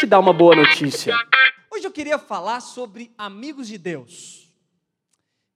te 0.00 0.06
dar 0.06 0.18
uma 0.18 0.32
boa 0.32 0.56
notícia. 0.56 1.14
Hoje 1.70 1.86
eu 1.86 1.92
queria 1.92 2.18
falar 2.18 2.60
sobre 2.60 3.12
amigos 3.18 3.68
de 3.68 3.76
Deus. 3.76 4.50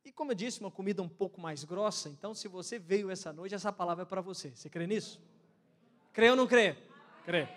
E 0.04 0.12
como 0.12 0.32
eu 0.32 0.34
disse, 0.34 0.60
uma 0.60 0.70
comida 0.70 1.02
um 1.02 1.08
pouco 1.08 1.40
mais 1.40 1.64
grossa, 1.64 2.10
então 2.10 2.34
se 2.34 2.46
você 2.46 2.78
veio 2.78 3.10
essa 3.10 3.32
noite, 3.32 3.54
essa 3.54 3.72
palavra 3.72 4.02
é 4.02 4.04
para 4.04 4.20
você. 4.20 4.50
Você 4.50 4.68
crê 4.68 4.86
nisso? 4.86 5.18
Crê 6.12 6.28
ou 6.28 6.36
não 6.36 6.46
crê? 6.46 6.76
Crê. 7.24 7.48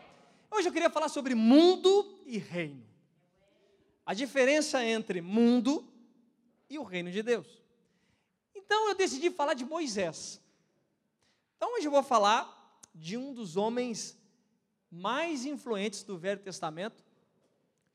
Hoje 0.49 0.69
eu 0.69 0.71
queria 0.71 0.89
falar 0.89 1.09
sobre 1.09 1.35
mundo 1.35 2.21
e 2.25 2.37
reino. 2.37 2.87
A 4.05 4.13
diferença 4.13 4.81
entre 4.81 5.19
mundo 5.19 5.85
e 6.69 6.79
o 6.79 6.83
reino 6.83 7.11
de 7.11 7.21
Deus. 7.21 7.61
Então 8.55 8.87
eu 8.87 8.95
decidi 8.95 9.29
falar 9.29 9.55
de 9.55 9.65
Moisés. 9.65 10.41
Então 11.57 11.75
hoje 11.75 11.85
eu 11.85 11.91
vou 11.91 12.01
falar 12.01 12.79
de 12.95 13.17
um 13.17 13.33
dos 13.33 13.57
homens 13.57 14.17
mais 14.91 15.45
influentes 15.45 16.03
do 16.03 16.17
Velho 16.17 16.41
Testamento, 16.41 17.03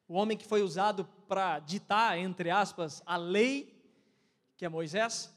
o 0.08 0.14
homem 0.14 0.36
que 0.36 0.46
foi 0.46 0.62
usado 0.62 1.04
para 1.26 1.58
ditar, 1.58 2.18
entre 2.18 2.50
aspas, 2.50 3.02
a 3.06 3.16
lei, 3.16 3.74
que 4.56 4.64
é 4.64 4.68
Moisés, 4.68 5.32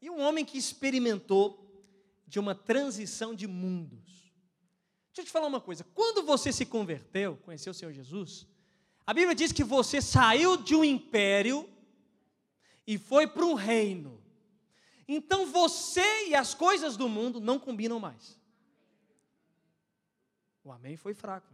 e 0.00 0.10
um 0.10 0.20
homem 0.20 0.44
que 0.44 0.58
experimentou 0.58 1.62
de 2.26 2.38
uma 2.38 2.54
transição 2.54 3.34
de 3.34 3.46
mundos. 3.46 4.32
Deixa 5.08 5.22
eu 5.22 5.24
te 5.24 5.30
falar 5.30 5.46
uma 5.46 5.60
coisa: 5.60 5.84
quando 5.94 6.24
você 6.24 6.52
se 6.52 6.66
converteu, 6.66 7.36
conheceu 7.44 7.70
o 7.70 7.74
Senhor 7.74 7.92
Jesus, 7.92 8.46
a 9.06 9.14
Bíblia 9.14 9.34
diz 9.34 9.52
que 9.52 9.62
você 9.62 10.02
saiu 10.02 10.56
de 10.56 10.74
um 10.74 10.84
império 10.84 11.68
e 12.86 12.98
foi 12.98 13.26
para 13.26 13.44
um 13.44 13.54
reino. 13.54 14.20
Então 15.08 15.46
você 15.46 16.28
e 16.28 16.34
as 16.34 16.52
coisas 16.52 16.96
do 16.96 17.08
mundo 17.08 17.40
não 17.40 17.58
combinam 17.58 18.00
mais. 18.00 18.38
O 20.66 20.72
amém 20.72 20.96
foi 20.96 21.14
fraco. 21.14 21.46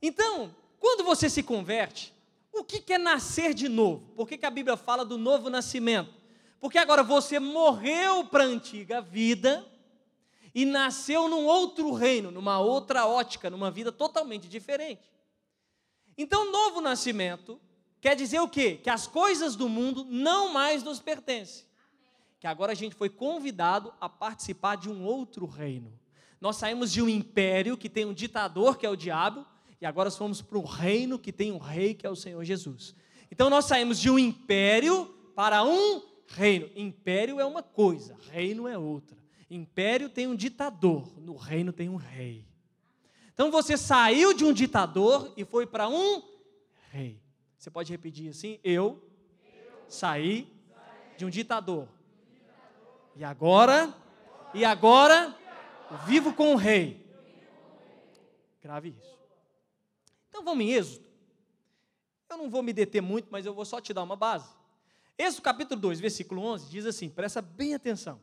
Então, 0.00 0.54
quando 0.78 1.02
você 1.02 1.28
se 1.28 1.42
converte, 1.42 2.14
o 2.52 2.62
que 2.62 2.92
é 2.92 2.98
nascer 2.98 3.52
de 3.52 3.68
novo? 3.68 4.14
Por 4.14 4.28
que, 4.28 4.38
que 4.38 4.46
a 4.46 4.50
Bíblia 4.50 4.76
fala 4.76 5.04
do 5.04 5.18
novo 5.18 5.50
nascimento? 5.50 6.14
Porque 6.60 6.78
agora 6.78 7.02
você 7.02 7.40
morreu 7.40 8.26
para 8.26 8.44
a 8.44 8.46
antiga 8.46 9.00
vida 9.00 9.66
e 10.54 10.64
nasceu 10.64 11.28
num 11.28 11.46
outro 11.46 11.92
reino, 11.92 12.30
numa 12.30 12.60
outra 12.60 13.04
ótica, 13.08 13.50
numa 13.50 13.72
vida 13.72 13.90
totalmente 13.90 14.46
diferente. 14.46 15.12
Então, 16.16 16.52
novo 16.52 16.80
nascimento 16.80 17.60
quer 18.00 18.14
dizer 18.14 18.38
o 18.38 18.48
quê? 18.48 18.76
Que 18.80 18.88
as 18.88 19.08
coisas 19.08 19.56
do 19.56 19.68
mundo 19.68 20.04
não 20.04 20.52
mais 20.52 20.84
nos 20.84 21.00
pertencem. 21.00 21.66
Que 22.38 22.46
agora 22.46 22.70
a 22.70 22.76
gente 22.76 22.94
foi 22.94 23.10
convidado 23.10 23.92
a 24.00 24.08
participar 24.08 24.76
de 24.76 24.88
um 24.88 25.04
outro 25.04 25.44
reino. 25.44 25.99
Nós 26.40 26.56
saímos 26.56 26.90
de 26.90 27.02
um 27.02 27.08
império 27.08 27.76
que 27.76 27.88
tem 27.88 28.06
um 28.06 28.14
ditador, 28.14 28.78
que 28.78 28.86
é 28.86 28.90
o 28.90 28.96
diabo, 28.96 29.44
e 29.80 29.86
agora 29.86 30.10
fomos 30.10 30.40
para 30.40 30.58
um 30.58 30.64
reino 30.64 31.18
que 31.18 31.32
tem 31.32 31.52
um 31.52 31.58
rei, 31.58 31.94
que 31.94 32.06
é 32.06 32.10
o 32.10 32.16
Senhor 32.16 32.42
Jesus. 32.44 32.94
Então 33.30 33.50
nós 33.50 33.66
saímos 33.66 34.00
de 34.00 34.10
um 34.10 34.18
império 34.18 35.06
para 35.34 35.62
um 35.62 36.02
reino. 36.26 36.70
Império 36.74 37.38
é 37.38 37.44
uma 37.44 37.62
coisa, 37.62 38.16
reino 38.30 38.66
é 38.66 38.78
outra. 38.78 39.18
Império 39.50 40.08
tem 40.08 40.26
um 40.26 40.36
ditador, 40.36 41.12
no 41.20 41.36
reino 41.36 41.72
tem 41.72 41.88
um 41.88 41.96
rei. 41.96 42.46
Então 43.34 43.50
você 43.50 43.76
saiu 43.76 44.32
de 44.32 44.44
um 44.44 44.52
ditador 44.52 45.32
e 45.36 45.44
foi 45.44 45.66
para 45.66 45.88
um 45.88 46.22
rei. 46.90 47.20
Você 47.58 47.70
pode 47.70 47.92
repetir 47.92 48.30
assim? 48.30 48.58
Eu, 48.64 49.02
saí 49.88 50.50
de 51.16 51.24
um 51.24 51.30
ditador. 51.30 51.88
E 53.16 53.24
agora, 53.24 53.94
e 54.54 54.64
agora 54.64 55.36
Vivo 56.06 56.32
com 56.32 56.52
o 56.52 56.56
rei. 56.56 57.06
Grave 58.62 58.90
isso. 58.90 59.18
Então 60.28 60.44
vamos 60.44 60.64
em 60.64 60.70
Êxodo. 60.72 61.04
Eu 62.28 62.36
não 62.36 62.48
vou 62.48 62.62
me 62.62 62.72
deter 62.72 63.02
muito, 63.02 63.28
mas 63.30 63.44
eu 63.44 63.52
vou 63.52 63.64
só 63.64 63.80
te 63.80 63.92
dar 63.92 64.02
uma 64.02 64.16
base. 64.16 64.48
Êxodo 65.18 65.42
capítulo 65.42 65.80
2, 65.80 66.00
versículo 66.00 66.42
11, 66.42 66.70
diz 66.70 66.86
assim: 66.86 67.08
presta 67.08 67.42
bem 67.42 67.74
atenção. 67.74 68.20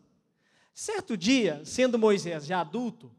Certo 0.73 1.17
dia, 1.17 1.63
sendo 1.65 1.97
Moisés 1.97 2.45
já 2.45 2.61
adulto, 2.61 3.11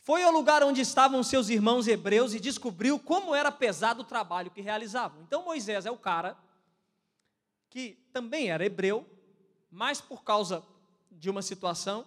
foi 0.00 0.24
ao 0.24 0.32
lugar 0.32 0.64
onde 0.64 0.80
estavam 0.80 1.22
seus 1.22 1.48
irmãos 1.48 1.86
hebreus 1.86 2.34
e 2.34 2.40
descobriu 2.40 2.98
como 2.98 3.34
era 3.34 3.52
pesado 3.52 4.02
o 4.02 4.04
trabalho 4.04 4.50
que 4.50 4.60
realizavam. 4.60 5.22
Então 5.22 5.44
Moisés 5.44 5.86
é 5.86 5.90
o 5.90 5.98
cara 5.98 6.36
que 7.70 7.98
também 8.12 8.50
era 8.50 8.66
hebreu, 8.66 9.06
mas 9.70 10.00
por 10.00 10.24
causa 10.24 10.64
de 11.10 11.30
uma 11.30 11.40
situação, 11.40 12.04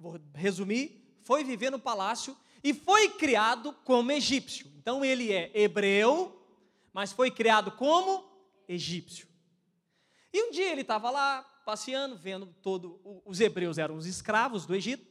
vou 0.00 0.18
resumir, 0.34 1.18
foi 1.22 1.44
viver 1.44 1.70
no 1.70 1.78
palácio 1.78 2.36
e 2.64 2.74
foi 2.74 3.10
criado 3.10 3.72
como 3.84 4.10
egípcio. 4.10 4.66
Então 4.78 5.04
ele 5.04 5.32
é 5.32 5.50
hebreu, 5.54 6.42
mas 6.92 7.12
foi 7.12 7.30
criado 7.30 7.70
como 7.72 8.24
egípcio. 8.66 9.28
E 10.32 10.42
um 10.42 10.50
dia 10.50 10.72
ele 10.72 10.80
estava 10.80 11.10
lá 11.10 11.42
passeando, 11.64 12.16
vendo 12.16 12.46
todo 12.62 13.00
os 13.24 13.40
hebreus 13.40 13.78
eram 13.78 13.96
os 13.96 14.06
escravos 14.06 14.64
do 14.64 14.74
Egito. 14.74 15.06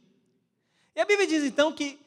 E 0.95 0.99
a 0.99 1.05
Bíblia 1.05 1.27
diz 1.27 1.43
então 1.43 1.71
que 1.71 1.99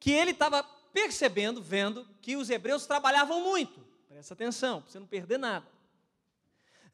que 0.00 0.12
ele 0.12 0.30
estava 0.30 0.62
percebendo, 0.92 1.60
vendo 1.60 2.06
que 2.20 2.36
os 2.36 2.50
hebreus 2.50 2.86
trabalhavam 2.86 3.42
muito. 3.42 3.84
Presta 4.08 4.34
atenção, 4.34 4.80
para 4.80 4.90
você 4.90 5.00
não 5.00 5.06
perder 5.06 5.38
nada. 5.38 5.66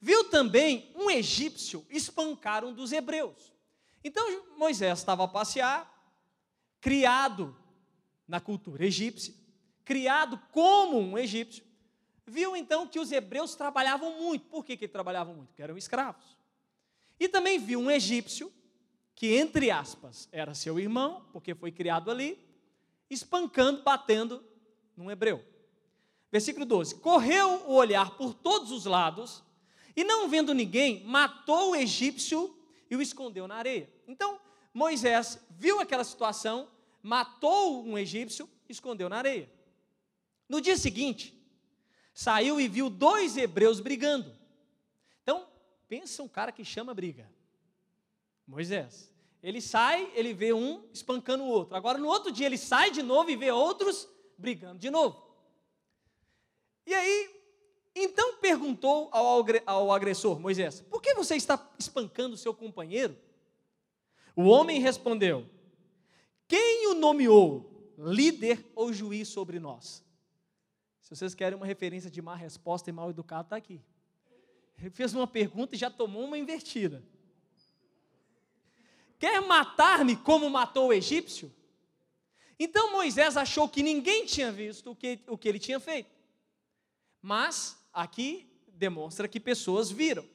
Viu 0.01 0.25
também 0.25 0.91
um 0.95 1.11
egípcio 1.11 1.85
espancar 1.89 2.65
um 2.65 2.73
dos 2.73 2.93
hebreus. 2.93 3.54
Então 4.05 4.45
Moisés 4.59 4.99
estava 4.99 5.25
a 5.25 5.29
passear, 5.29 5.91
criado 6.79 7.57
na 8.29 8.39
cultura 8.39 8.85
egípcia, 8.85 9.35
criado 9.83 10.39
como 10.53 10.99
um 10.99 11.17
egípcio, 11.17 11.65
viu 12.27 12.55
então 12.55 12.87
que 12.87 13.01
os 13.01 13.11
hebreus 13.11 13.55
trabalhavam 13.55 14.21
muito. 14.21 14.47
Por 14.47 14.65
que, 14.65 14.77
que 14.77 14.87
trabalhavam 14.87 15.35
muito? 15.35 15.49
Porque 15.49 15.63
eram 15.63 15.79
escravos. 15.79 16.37
E 17.19 17.29
também 17.29 17.59
viu 17.59 17.81
um 17.81 17.91
egípcio, 17.91 18.53
que 19.15 19.35
entre 19.35 19.71
aspas 19.71 20.29
era 20.31 20.55
seu 20.55 20.79
irmão, 20.79 21.27
porque 21.33 21.55
foi 21.55 21.73
criado 21.73 22.11
ali, 22.11 22.39
espancando, 23.09 23.83
batendo 23.83 24.45
num 24.97 25.11
hebreu. 25.11 25.43
Versículo 26.31 26.67
12: 26.67 26.97
Correu 26.97 27.63
o 27.67 27.75
olhar 27.75 28.17
por 28.17 28.35
todos 28.35 28.71
os 28.71 28.85
lados, 28.85 29.43
e 29.97 30.05
não 30.05 30.29
vendo 30.29 30.53
ninguém, 30.53 31.05
matou 31.05 31.71
o 31.71 31.77
egípcio 31.77 32.54
e 32.91 32.97
o 32.97 33.03
escondeu 33.03 33.47
na 33.47 33.57
areia. 33.57 33.91
Então, 34.07 34.41
Moisés 34.73 35.39
viu 35.51 35.81
aquela 35.81 36.05
situação, 36.05 36.69
matou 37.03 37.85
um 37.85 37.97
egípcio, 37.97 38.49
escondeu 38.69 39.09
na 39.09 39.17
areia. 39.17 39.51
No 40.49 40.61
dia 40.61 40.77
seguinte, 40.77 41.35
saiu 42.13 42.61
e 42.61 42.69
viu 42.69 42.91
dois 42.91 43.37
hebreus 43.37 43.81
brigando. 43.81 44.37
Então, 45.23 45.49
pensa 45.89 46.23
um 46.23 46.29
cara 46.29 46.53
que 46.53 46.65
chama 46.65 46.95
briga. 46.95 47.31
Moisés. 48.47 49.13
Ele 49.43 49.61
sai, 49.61 50.11
ele 50.15 50.33
vê 50.33 50.53
um 50.53 50.89
espancando 50.93 51.45
o 51.45 51.49
outro. 51.49 51.77
Agora, 51.77 51.99
no 51.99 52.09
outro 52.09 52.33
dia, 52.33 52.47
ele 52.47 52.59
sai 52.59 52.91
de 52.91 53.03
novo 53.03 53.31
e 53.31 53.37
vê 53.37 53.51
outros 53.51 54.09
brigando 54.39 54.79
de 54.79 54.91
novo. 54.91 55.23
E 56.87 56.95
aí, 56.95 57.34
então 57.95 58.39
perguntou 58.39 59.09
ao 59.13 59.93
agressor, 59.93 60.41
Moisés: 60.41 60.81
Por 60.83 61.01
que 61.01 61.15
você 61.15 61.37
está 61.37 61.73
espancando 61.79 62.37
seu 62.37 62.53
companheiro? 62.53 63.17
O 64.35 64.45
homem 64.45 64.81
respondeu: 64.81 65.47
Quem 66.49 66.89
o 66.89 66.95
nomeou 66.95 67.93
líder 67.97 68.65
ou 68.75 68.93
juiz 68.93 69.29
sobre 69.29 69.61
nós? 69.61 70.05
Se 71.01 71.15
vocês 71.15 71.35
querem 71.35 71.57
uma 71.57 71.67
referência 71.67 72.11
de 72.11 72.21
má 72.21 72.35
resposta 72.35 72.91
e 72.91 72.93
mal 72.93 73.11
educado, 73.11 73.47
está 73.47 73.57
aqui. 73.57 73.81
Ele 74.79 74.91
fez 74.91 75.15
uma 75.15 75.27
pergunta 75.27 75.75
e 75.75 75.79
já 75.79 75.91
tomou 75.91 76.25
uma 76.25 76.39
invertida. 76.39 77.05
Quer 79.19 79.41
matar-me 79.41 80.17
como 80.17 80.51
matou 80.51 80.89
o 80.89 80.93
egípcio? 80.93 81.55
Então 82.59 82.93
Moisés 82.93 83.37
achou 83.37 83.69
que 83.69 83.83
ninguém 83.83 84.27
tinha 84.27 84.51
visto 84.51 84.91
o 84.91 84.97
que, 84.97 85.21
o 85.27 85.39
que 85.39 85.49
ele 85.49 85.59
tinha 85.59 85.79
feito. 85.79 86.11
Mas 87.23 87.79
aqui 87.95 88.51
demonstra 88.67 89.29
que 89.29 89.41
pessoas 89.41 89.91
viram. 89.91 90.27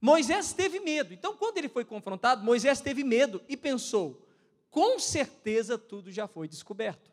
Moisés 0.00 0.52
teve 0.52 0.80
medo. 0.80 1.14
Então, 1.14 1.34
quando 1.36 1.56
ele 1.56 1.68
foi 1.68 1.84
confrontado, 1.84 2.44
Moisés 2.44 2.80
teve 2.80 3.02
medo 3.02 3.40
e 3.48 3.56
pensou: 3.56 4.28
com 4.68 4.98
certeza 4.98 5.78
tudo 5.78 6.12
já 6.12 6.26
foi 6.26 6.46
descoberto. 6.46 7.10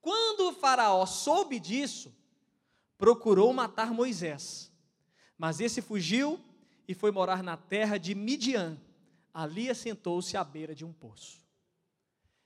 Quando 0.00 0.48
o 0.48 0.52
Faraó 0.54 1.04
soube 1.04 1.58
disso, 1.58 2.16
procurou 2.96 3.52
matar 3.52 3.92
Moisés. 3.92 4.72
Mas 5.36 5.60
esse 5.60 5.82
fugiu 5.82 6.40
e 6.86 6.94
foi 6.94 7.10
morar 7.10 7.42
na 7.42 7.56
terra 7.56 7.98
de 7.98 8.14
Midian. 8.14 8.80
Ali 9.34 9.68
assentou-se 9.68 10.36
à 10.36 10.42
beira 10.42 10.74
de 10.74 10.84
um 10.84 10.92
poço. 10.92 11.38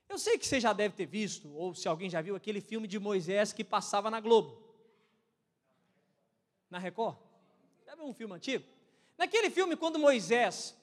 Eu 0.08 0.18
sei 0.18 0.36
que 0.36 0.46
você 0.46 0.60
já 0.60 0.72
deve 0.72 0.94
ter 0.94 1.06
visto, 1.06 1.50
ou 1.54 1.74
se 1.74 1.88
alguém 1.88 2.10
já 2.10 2.20
viu, 2.20 2.36
aquele 2.36 2.60
filme 2.60 2.86
de 2.86 2.98
Moisés 2.98 3.52
que 3.52 3.64
passava 3.64 4.10
na 4.10 4.20
Globo. 4.20 4.61
Na 6.72 6.78
Record? 6.78 7.18
Já 7.84 7.94
viu 7.94 8.06
um 8.06 8.14
filme 8.14 8.34
antigo? 8.34 8.64
Naquele 9.18 9.50
filme, 9.50 9.76
quando 9.76 9.98
Moisés 9.98 10.74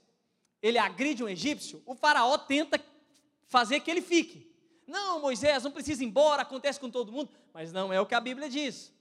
ele 0.62 0.78
agride 0.78 1.24
um 1.24 1.28
egípcio, 1.28 1.82
o 1.84 1.96
faraó 1.96 2.38
tenta 2.38 2.80
fazer 3.48 3.80
que 3.80 3.90
ele 3.90 4.04
fique. 4.04 4.56
Não, 4.86 5.20
Moisés, 5.20 5.64
não 5.64 5.72
precisa 5.72 6.04
ir 6.04 6.06
embora, 6.06 6.44
acontece 6.44 6.80
com 6.80 6.92
todo 6.92 7.12
mundo. 7.12 7.32
Mas 7.52 7.74
não 7.74 7.92
é 7.92 8.00
o 8.00 8.06
que 8.06 8.14
a 8.14 8.22
Bíblia 8.22 8.48
diz. 8.48 8.94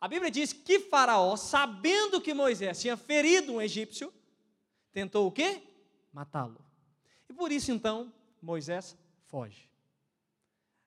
A 0.00 0.08
Bíblia 0.08 0.30
diz 0.30 0.54
que 0.54 0.80
Faraó, 0.80 1.36
sabendo 1.36 2.22
que 2.22 2.32
Moisés 2.32 2.80
tinha 2.80 2.96
ferido 2.96 3.52
um 3.52 3.60
egípcio, 3.60 4.10
tentou 4.94 5.26
o 5.26 5.32
quê? 5.32 5.62
Matá-lo. 6.10 6.64
E 7.28 7.34
por 7.34 7.52
isso 7.52 7.70
então 7.70 8.10
Moisés 8.40 8.96
foge. 9.26 9.68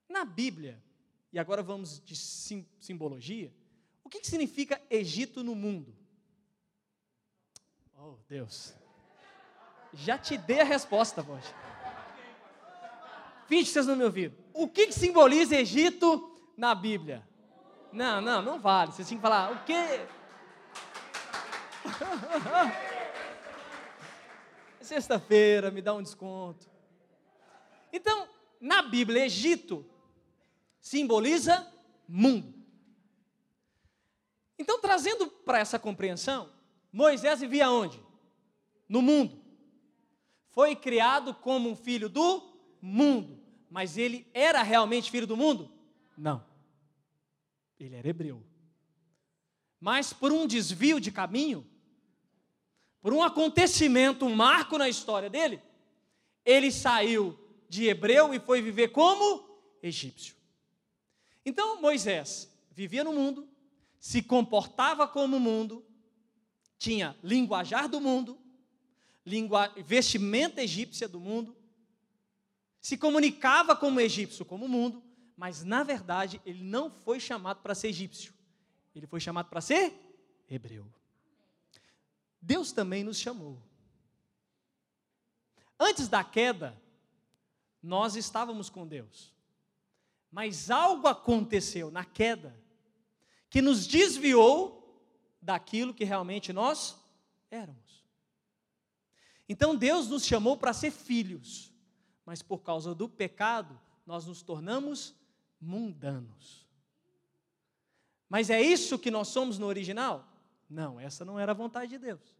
Na 0.09 0.25
Bíblia, 0.25 0.83
e 1.31 1.37
agora 1.37 1.61
vamos 1.61 2.03
de 2.03 2.15
sim, 2.15 2.65
simbologia, 2.79 3.53
que, 4.13 4.19
que 4.19 4.27
significa 4.27 4.79
Egito 4.91 5.43
no 5.43 5.55
mundo? 5.55 5.91
Oh, 7.97 8.17
Deus. 8.29 8.75
Já 9.91 10.19
te 10.19 10.37
dei 10.37 10.61
a 10.61 10.63
resposta, 10.63 11.23
Boja. 11.23 11.51
Finge 13.47 13.65
que 13.65 13.71
vocês 13.71 13.87
não 13.87 13.95
me 13.95 14.03
ouviram. 14.03 14.35
O 14.53 14.67
que, 14.67 14.85
que 14.87 14.93
simboliza 14.93 15.55
Egito 15.55 16.39
na 16.55 16.75
Bíblia? 16.75 17.27
Não, 17.91 18.21
não, 18.21 18.43
não 18.43 18.59
vale. 18.59 18.91
Vocês 18.91 19.07
têm 19.07 19.17
que 19.17 19.21
falar, 19.21 19.51
o 19.51 19.63
quê? 19.65 20.05
Sexta-feira, 24.79 25.71
me 25.71 25.81
dá 25.81 25.95
um 25.95 26.03
desconto. 26.03 26.69
Então, 27.91 28.29
na 28.61 28.83
Bíblia, 28.83 29.25
Egito 29.25 29.83
simboliza 30.79 31.67
mundo. 32.07 32.62
Então, 34.57 34.79
trazendo 34.79 35.27
para 35.27 35.59
essa 35.59 35.79
compreensão, 35.79 36.51
Moisés 36.91 37.39
vivia 37.39 37.69
onde? 37.69 37.99
No 38.87 39.01
mundo. 39.01 39.41
Foi 40.49 40.75
criado 40.75 41.33
como 41.33 41.69
um 41.69 41.75
filho 41.75 42.07
do 42.07 42.41
mundo. 42.81 43.39
Mas 43.69 43.97
ele 43.97 44.27
era 44.33 44.61
realmente 44.61 45.09
filho 45.09 45.25
do 45.25 45.35
mundo? 45.35 45.71
Não. 46.15 46.45
Ele 47.79 47.95
era 47.95 48.07
hebreu. 48.07 48.43
Mas 49.79 50.13
por 50.13 50.31
um 50.31 50.45
desvio 50.45 50.99
de 50.99 51.11
caminho, 51.11 51.67
por 53.01 53.11
um 53.13 53.21
acontecimento, 53.23 54.25
um 54.25 54.35
marco 54.35 54.77
na 54.77 54.87
história 54.87 55.29
dele, 55.29 55.61
ele 56.45 56.71
saiu 56.71 57.37
de 57.67 57.87
hebreu 57.87 58.33
e 58.33 58.39
foi 58.39 58.61
viver 58.61 58.89
como 58.89 59.59
egípcio. 59.81 60.35
Então 61.45 61.81
Moisés 61.81 62.49
vivia 62.71 63.03
no 63.03 63.11
mundo, 63.11 63.49
se 64.03 64.21
comportava 64.21 65.07
como 65.07 65.37
o 65.37 65.39
mundo, 65.39 65.81
tinha 66.77 67.17
linguajar 67.23 67.87
do 67.87 68.01
mundo, 68.01 68.37
vestimenta 69.85 70.61
egípcia 70.61 71.07
do 71.07 71.21
mundo, 71.21 71.55
se 72.81 72.97
comunicava 72.97 73.77
como 73.77 74.01
egípcio, 74.01 74.43
como 74.43 74.65
o 74.65 74.67
mundo, 74.67 75.01
mas 75.37 75.63
na 75.63 75.83
verdade 75.83 76.41
ele 76.45 76.65
não 76.65 76.91
foi 76.91 77.17
chamado 77.17 77.61
para 77.61 77.73
ser 77.73 77.87
egípcio, 77.87 78.33
ele 78.93 79.07
foi 79.07 79.21
chamado 79.21 79.47
para 79.47 79.61
ser 79.61 79.93
hebreu. 80.49 80.85
Deus 82.41 82.73
também 82.73 83.05
nos 83.05 83.17
chamou. 83.17 83.57
Antes 85.79 86.09
da 86.09 86.25
queda, 86.25 86.77
nós 87.81 88.17
estávamos 88.17 88.69
com 88.69 88.85
Deus, 88.85 89.33
mas 90.29 90.69
algo 90.69 91.07
aconteceu 91.07 91.89
na 91.89 92.03
queda 92.03 92.61
que 93.53 93.61
nos 93.61 93.85
desviou 93.85 94.99
daquilo 95.39 95.93
que 95.93 96.03
realmente 96.03 96.51
nós 96.51 96.97
éramos. 97.51 98.03
Então 99.47 99.75
Deus 99.75 100.07
nos 100.07 100.25
chamou 100.25 100.57
para 100.57 100.73
ser 100.73 100.89
filhos, 100.89 101.71
mas 102.25 102.41
por 102.41 102.63
causa 102.63 102.95
do 102.95 103.07
pecado, 103.07 103.79
nós 104.07 104.25
nos 104.25 104.41
tornamos 104.41 105.13
mundanos. 105.61 106.67
Mas 108.27 108.49
é 108.49 108.59
isso 108.59 108.97
que 108.97 109.11
nós 109.11 109.27
somos 109.27 109.59
no 109.59 109.67
original? 109.67 110.27
Não, 110.67 110.99
essa 110.99 111.23
não 111.23 111.39
era 111.39 111.51
a 111.51 111.55
vontade 111.55 111.91
de 111.91 111.99
Deus. 111.99 112.35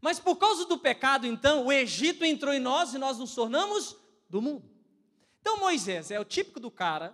Mas 0.00 0.20
por 0.20 0.36
causa 0.36 0.66
do 0.66 0.78
pecado, 0.78 1.26
então, 1.26 1.66
o 1.66 1.72
Egito 1.72 2.24
entrou 2.24 2.54
em 2.54 2.60
nós 2.60 2.94
e 2.94 2.98
nós 2.98 3.18
nos 3.18 3.34
tornamos 3.34 3.96
do 4.30 4.40
mundo. 4.40 4.70
Então 5.40 5.58
Moisés 5.58 6.12
é 6.12 6.20
o 6.20 6.24
típico 6.24 6.60
do 6.60 6.70
cara 6.70 7.12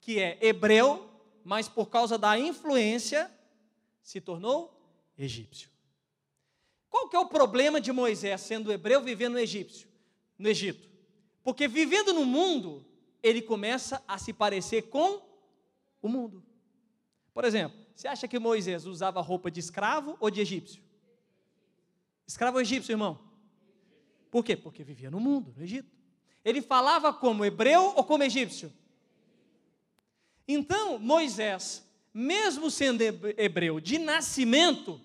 que 0.00 0.18
é 0.18 0.38
hebreu, 0.40 1.15
mas 1.46 1.68
por 1.68 1.86
causa 1.86 2.18
da 2.18 2.36
influência 2.36 3.30
se 4.02 4.20
tornou 4.20 4.76
egípcio. 5.16 5.70
Qual 6.90 7.08
que 7.08 7.14
é 7.14 7.20
o 7.20 7.28
problema 7.28 7.80
de 7.80 7.92
Moisés 7.92 8.40
sendo 8.40 8.72
hebreu 8.72 9.00
vivendo 9.00 9.34
no 9.34 9.38
egípcio, 9.38 9.88
no 10.36 10.48
Egito? 10.48 10.90
Porque 11.44 11.68
vivendo 11.68 12.12
no 12.12 12.24
mundo, 12.24 12.84
ele 13.22 13.40
começa 13.40 14.02
a 14.08 14.18
se 14.18 14.32
parecer 14.32 14.88
com 14.88 15.22
o 16.02 16.08
mundo. 16.08 16.44
Por 17.32 17.44
exemplo, 17.44 17.78
você 17.94 18.08
acha 18.08 18.26
que 18.26 18.40
Moisés 18.40 18.84
usava 18.84 19.20
roupa 19.20 19.48
de 19.48 19.60
escravo 19.60 20.16
ou 20.18 20.28
de 20.32 20.40
egípcio? 20.40 20.82
Escravo 22.26 22.56
ou 22.56 22.60
egípcio, 22.60 22.92
irmão? 22.92 23.20
Por 24.32 24.44
quê? 24.44 24.56
Porque 24.56 24.82
vivia 24.82 25.12
no 25.12 25.20
mundo, 25.20 25.54
no 25.56 25.62
Egito. 25.62 25.94
Ele 26.44 26.60
falava 26.60 27.14
como 27.14 27.44
hebreu 27.44 27.94
ou 27.94 28.02
como 28.02 28.24
egípcio? 28.24 28.72
Então, 30.48 30.98
Moisés, 30.98 31.86
mesmo 32.14 32.70
sendo 32.70 33.02
hebreu 33.02 33.80
de 33.80 33.98
nascimento, 33.98 35.00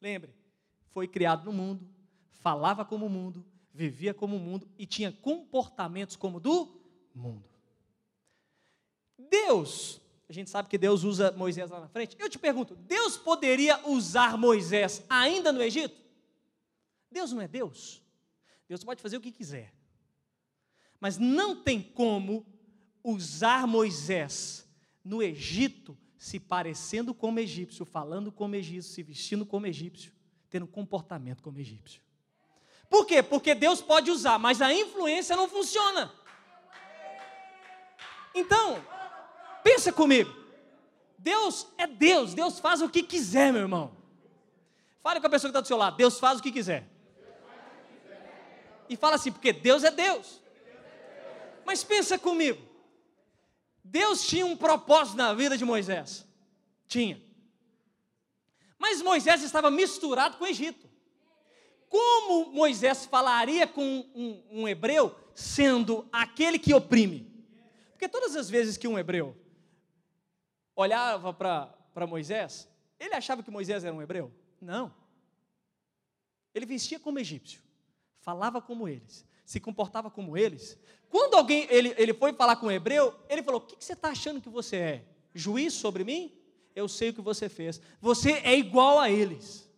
lembre, 0.00 0.34
foi 0.90 1.08
criado 1.08 1.44
no 1.44 1.52
mundo, 1.52 1.88
falava 2.30 2.84
como 2.84 3.06
o 3.06 3.10
mundo, 3.10 3.44
vivia 3.72 4.14
como 4.14 4.36
o 4.36 4.40
mundo 4.40 4.68
e 4.78 4.86
tinha 4.86 5.12
comportamentos 5.12 6.16
como 6.16 6.40
do 6.40 6.80
mundo. 7.14 7.48
Deus, 9.18 10.00
a 10.28 10.32
gente 10.32 10.48
sabe 10.48 10.68
que 10.68 10.78
Deus 10.78 11.04
usa 11.04 11.32
Moisés 11.32 11.70
lá 11.70 11.80
na 11.80 11.88
frente. 11.88 12.16
Eu 12.18 12.28
te 12.28 12.38
pergunto, 12.38 12.74
Deus 12.76 13.16
poderia 13.16 13.86
usar 13.88 14.38
Moisés 14.38 15.04
ainda 15.08 15.52
no 15.52 15.62
Egito? 15.62 16.00
Deus 17.10 17.32
não 17.32 17.42
é 17.42 17.48
Deus. 17.48 18.02
Deus 18.68 18.84
pode 18.84 19.02
fazer 19.02 19.16
o 19.16 19.20
que 19.20 19.32
quiser. 19.32 19.74
Mas 21.00 21.18
não 21.18 21.56
tem 21.56 21.82
como 21.82 22.46
usar 23.02 23.66
Moisés 23.66 24.68
no 25.04 25.22
Egito, 25.22 25.96
se 26.18 26.38
parecendo 26.38 27.14
como 27.14 27.38
egípcio, 27.40 27.86
falando 27.86 28.30
como 28.30 28.54
egípcio, 28.54 28.92
se 28.92 29.02
vestindo 29.02 29.46
como 29.46 29.66
egípcio, 29.66 30.12
tendo 30.50 30.66
comportamento 30.66 31.42
como 31.42 31.58
egípcio. 31.58 32.02
Por 32.90 33.06
quê? 33.06 33.22
Porque 33.22 33.54
Deus 33.54 33.80
pode 33.80 34.10
usar, 34.10 34.38
mas 34.38 34.60
a 34.60 34.74
influência 34.74 35.34
não 35.34 35.48
funciona. 35.48 36.12
Então, 38.34 38.84
pensa 39.64 39.92
comigo. 39.92 40.30
Deus 41.16 41.66
é 41.78 41.86
Deus, 41.86 42.34
Deus 42.34 42.58
faz 42.58 42.82
o 42.82 42.88
que 42.88 43.02
quiser, 43.02 43.52
meu 43.52 43.62
irmão. 43.62 43.96
Fale 45.02 45.20
com 45.20 45.26
a 45.26 45.30
pessoa 45.30 45.48
que 45.48 45.52
está 45.52 45.60
do 45.60 45.66
seu 45.66 45.76
lado, 45.76 45.96
Deus 45.96 46.18
faz 46.18 46.38
o 46.38 46.42
que 46.42 46.52
quiser. 46.52 46.86
E 48.88 48.96
fala 48.96 49.14
assim, 49.16 49.32
porque 49.32 49.52
Deus 49.52 49.84
é 49.84 49.90
Deus. 49.90 50.42
Mas 51.64 51.82
pensa 51.84 52.18
comigo. 52.18 52.69
Deus 53.90 54.24
tinha 54.24 54.46
um 54.46 54.56
propósito 54.56 55.16
na 55.16 55.34
vida 55.34 55.58
de 55.58 55.64
Moisés. 55.64 56.24
Tinha. 56.86 57.20
Mas 58.78 59.02
Moisés 59.02 59.42
estava 59.42 59.68
misturado 59.68 60.36
com 60.36 60.44
o 60.44 60.46
Egito. 60.46 60.88
Como 61.88 62.52
Moisés 62.52 63.04
falaria 63.04 63.66
com 63.66 63.82
um, 64.14 64.60
um, 64.62 64.68
hebreu 64.68 65.12
sendo 65.34 66.08
aquele 66.12 66.56
que 66.56 66.72
oprime? 66.72 67.28
Porque 67.90 68.08
todas 68.08 68.36
as 68.36 68.48
vezes 68.48 68.76
que 68.76 68.86
um 68.86 68.96
hebreu 68.96 69.36
olhava 70.76 71.34
para 71.34 72.06
Moisés, 72.06 72.68
ele 72.98 73.14
achava 73.14 73.42
que 73.42 73.50
Moisés 73.50 73.82
era 73.82 73.92
um 73.92 74.00
hebreu? 74.00 74.32
Não. 74.60 74.94
Ele 76.54 76.64
vestia 76.64 77.00
como 77.00 77.18
egípcio, 77.18 77.60
falava 78.20 78.62
como 78.62 78.86
eles, 78.86 79.26
se 79.50 79.58
comportava 79.58 80.08
como 80.08 80.38
eles. 80.38 80.78
Quando 81.08 81.34
alguém 81.34 81.66
ele, 81.68 81.92
ele 81.98 82.14
foi 82.14 82.32
falar 82.32 82.54
com 82.54 82.66
o 82.66 82.70
hebreu, 82.70 83.12
ele 83.28 83.42
falou: 83.42 83.60
O 83.60 83.64
que, 83.64 83.74
que 83.74 83.84
você 83.84 83.94
está 83.94 84.10
achando 84.10 84.40
que 84.40 84.48
você 84.48 84.76
é? 84.76 85.04
Juiz 85.34 85.74
sobre 85.74 86.04
mim? 86.04 86.32
Eu 86.72 86.86
sei 86.86 87.10
o 87.10 87.14
que 87.14 87.20
você 87.20 87.48
fez. 87.48 87.80
Você 88.00 88.34
é 88.44 88.56
igual 88.56 89.00
a 89.00 89.10
eles. 89.10 89.68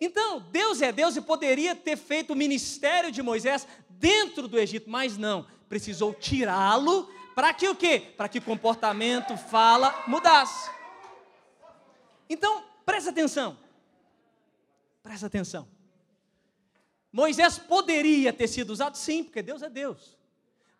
Então, 0.00 0.40
Deus 0.50 0.80
é 0.80 0.90
Deus 0.90 1.16
e 1.16 1.20
poderia 1.20 1.76
ter 1.76 1.98
feito 1.98 2.32
o 2.32 2.36
ministério 2.36 3.12
de 3.12 3.22
Moisés 3.22 3.68
dentro 3.90 4.48
do 4.48 4.58
Egito, 4.58 4.88
mas 4.88 5.18
não. 5.18 5.46
Precisou 5.68 6.14
tirá-lo 6.14 7.06
para 7.34 7.52
que 7.52 7.68
o 7.68 7.76
quê? 7.76 8.14
Para 8.16 8.26
que 8.26 8.40
comportamento, 8.40 9.36
fala, 9.36 10.02
mudasse. 10.08 10.70
Então, 12.26 12.64
presta 12.86 13.10
atenção. 13.10 13.58
Presta 15.02 15.26
atenção. 15.26 15.68
Moisés 17.12 17.58
poderia 17.58 18.32
ter 18.32 18.48
sido 18.48 18.70
usado, 18.70 18.96
sim, 18.96 19.24
porque 19.24 19.42
Deus 19.42 19.62
é 19.62 19.68
Deus. 19.68 20.16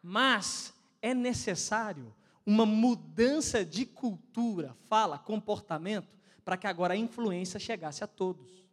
Mas 0.03 0.73
é 1.03 1.13
necessário 1.13 2.15
uma 2.47 2.65
mudança 2.65 3.65
de 3.65 3.85
cultura, 3.85 4.77
fala, 4.89 5.19
comportamento, 5.19 6.19
para 6.45 6.57
que 6.57 6.67
agora 6.67 6.95
a 6.95 6.97
influência 6.97 7.61
chegasse 7.61 8.03
a 8.03 8.07
todos. 8.07 8.65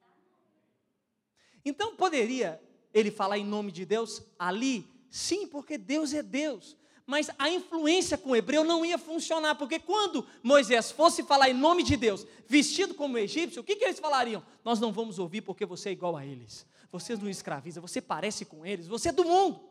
Então 1.64 1.96
poderia 1.96 2.62
ele 2.94 3.12
falar 3.12 3.38
em 3.38 3.46
nome 3.46 3.72
de 3.72 3.86
Deus 3.86 4.24
ali? 4.40 4.88
Sim, 5.10 5.48
porque 5.48 5.78
Deus 5.78 6.14
é 6.14 6.24
Deus. 6.24 6.78
Mas 7.06 7.30
a 7.40 7.50
influência 7.50 8.18
com 8.18 8.32
o 8.32 8.36
hebreu 8.36 8.64
não 8.64 8.86
ia 8.86 8.98
funcionar, 8.98 9.56
porque 9.56 9.80
quando 9.80 10.28
Moisés 10.44 10.92
fosse 10.92 11.24
falar 11.24 11.50
em 11.50 11.54
nome 11.54 11.82
de 11.82 11.96
Deus, 11.96 12.26
vestido 12.48 12.94
como 12.94 13.18
egípcio, 13.18 13.62
o 13.62 13.64
que, 13.64 13.78
que 13.78 13.86
eles 13.86 14.00
falariam? 14.00 14.44
Nós 14.64 14.80
não 14.80 14.92
vamos 14.92 15.18
ouvir 15.18 15.42
porque 15.42 15.66
você 15.66 15.90
é 15.90 15.92
igual 15.94 16.18
a 16.18 16.26
eles. 16.26 16.66
Você 16.92 17.16
não 17.16 17.30
escraviza, 17.30 17.82
você 17.82 18.02
parece 18.02 18.46
com 18.46 18.66
eles, 18.66 18.88
você 18.88 19.10
é 19.10 19.12
do 19.12 19.26
mundo. 19.26 19.62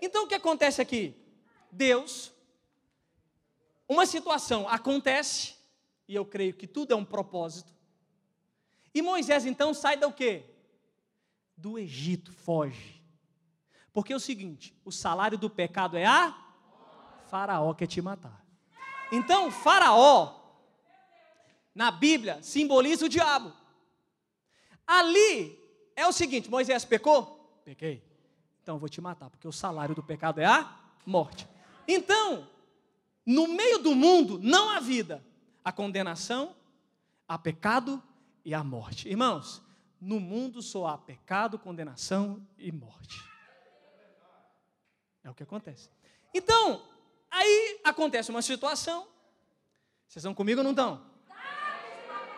Então 0.00 0.24
o 0.24 0.28
que 0.28 0.34
acontece 0.34 0.80
aqui? 0.80 1.14
Deus, 1.70 2.32
uma 3.88 4.06
situação 4.06 4.68
acontece, 4.68 5.54
e 6.06 6.14
eu 6.14 6.24
creio 6.24 6.54
que 6.54 6.66
tudo 6.66 6.92
é 6.92 6.96
um 6.96 7.04
propósito. 7.04 7.72
E 8.94 9.02
Moisés 9.02 9.44
então 9.46 9.72
sai 9.72 9.96
do 9.96 10.12
quê? 10.12 10.44
Do 11.56 11.78
Egito, 11.78 12.32
foge. 12.32 13.02
Porque 13.92 14.12
é 14.12 14.16
o 14.16 14.20
seguinte: 14.20 14.76
o 14.84 14.92
salário 14.92 15.36
do 15.36 15.50
pecado 15.50 15.96
é 15.96 16.04
a 16.04 16.36
Faraó 17.28 17.74
quer 17.74 17.86
te 17.86 18.00
matar. 18.00 18.44
Então, 19.10 19.50
Faraó, 19.50 20.38
na 21.74 21.90
Bíblia, 21.90 22.42
simboliza 22.42 23.06
o 23.06 23.08
diabo. 23.08 23.52
Ali 24.86 25.58
é 25.98 26.06
o 26.06 26.12
seguinte: 26.12 26.48
Moisés 26.48 26.84
pecou? 26.84 27.60
Pequei. 27.64 28.02
Então 28.62 28.76
eu 28.76 28.78
vou 28.78 28.88
te 28.88 29.00
matar, 29.00 29.28
porque 29.28 29.48
o 29.48 29.52
salário 29.52 29.94
do 29.94 30.02
pecado 30.02 30.40
é 30.40 30.46
a 30.46 30.76
morte. 31.04 31.48
Então, 31.86 32.48
no 33.26 33.48
meio 33.48 33.78
do 33.78 33.94
mundo 33.94 34.38
não 34.40 34.70
há 34.70 34.78
vida, 34.80 35.24
a 35.64 35.72
condenação, 35.72 36.54
há 37.26 37.36
pecado 37.36 38.02
e 38.44 38.54
a 38.54 38.62
morte. 38.62 39.08
Irmãos, 39.08 39.62
no 40.00 40.20
mundo 40.20 40.62
só 40.62 40.86
há 40.86 40.96
pecado, 40.98 41.58
condenação 41.58 42.46
e 42.56 42.70
morte. 42.70 43.22
É 45.24 45.30
o 45.30 45.34
que 45.34 45.42
acontece. 45.42 45.90
Então, 46.32 46.86
aí 47.30 47.80
acontece 47.82 48.30
uma 48.30 48.42
situação. 48.42 49.08
Vocês 50.06 50.22
estão 50.22 50.34
comigo 50.34 50.60
ou 50.60 50.64
não 50.64 50.70
estão? 50.70 51.04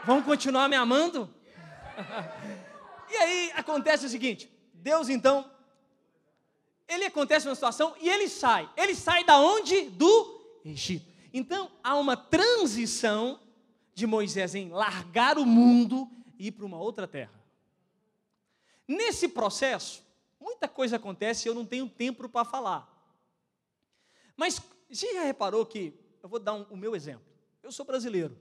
Vão 0.05 0.23
continuar 0.23 0.69
me 0.69 0.76
amando? 0.76 1.33
e 3.11 3.17
aí 3.17 3.52
acontece 3.55 4.07
o 4.07 4.09
seguinte: 4.09 4.50
Deus 4.73 5.09
então, 5.09 5.50
ele 6.88 7.05
acontece 7.05 7.49
uma 7.49 7.55
situação 7.55 7.95
e 8.00 8.09
ele 8.09 8.29
sai. 8.29 8.69
Ele 8.76 8.95
sai 8.95 9.25
da 9.25 9.38
onde? 9.38 9.90
Do 9.90 10.61
Egito. 10.64 11.11
Então 11.33 11.71
há 11.83 11.97
uma 11.97 12.17
transição 12.17 13.40
de 13.95 14.07
Moisés 14.07 14.55
em 14.55 14.71
largar 14.71 15.38
o 15.38 15.47
mundo 15.47 16.11
e 16.38 16.49
ir 16.49 16.52
para 16.52 16.67
uma 16.67 16.79
outra 16.79 17.07
terra. 17.07 17.38
Nesse 18.87 19.29
processo, 19.29 20.02
Muita 20.40 20.67
coisa 20.67 20.97
acontece 20.97 21.47
e 21.47 21.49
eu 21.50 21.55
não 21.55 21.67
tenho 21.67 21.87
tempo 21.87 22.26
para 22.26 22.45
falar. 22.47 22.88
Mas 24.35 24.61
você 24.90 25.12
já 25.12 25.23
reparou 25.23 25.67
que, 25.67 25.93
eu 26.23 26.29
vou 26.29 26.40
dar 26.40 26.55
um, 26.55 26.62
o 26.71 26.76
meu 26.76 26.97
exemplo. 26.97 27.26
Eu 27.62 27.71
sou 27.71 27.85
brasileiro. 27.85 28.37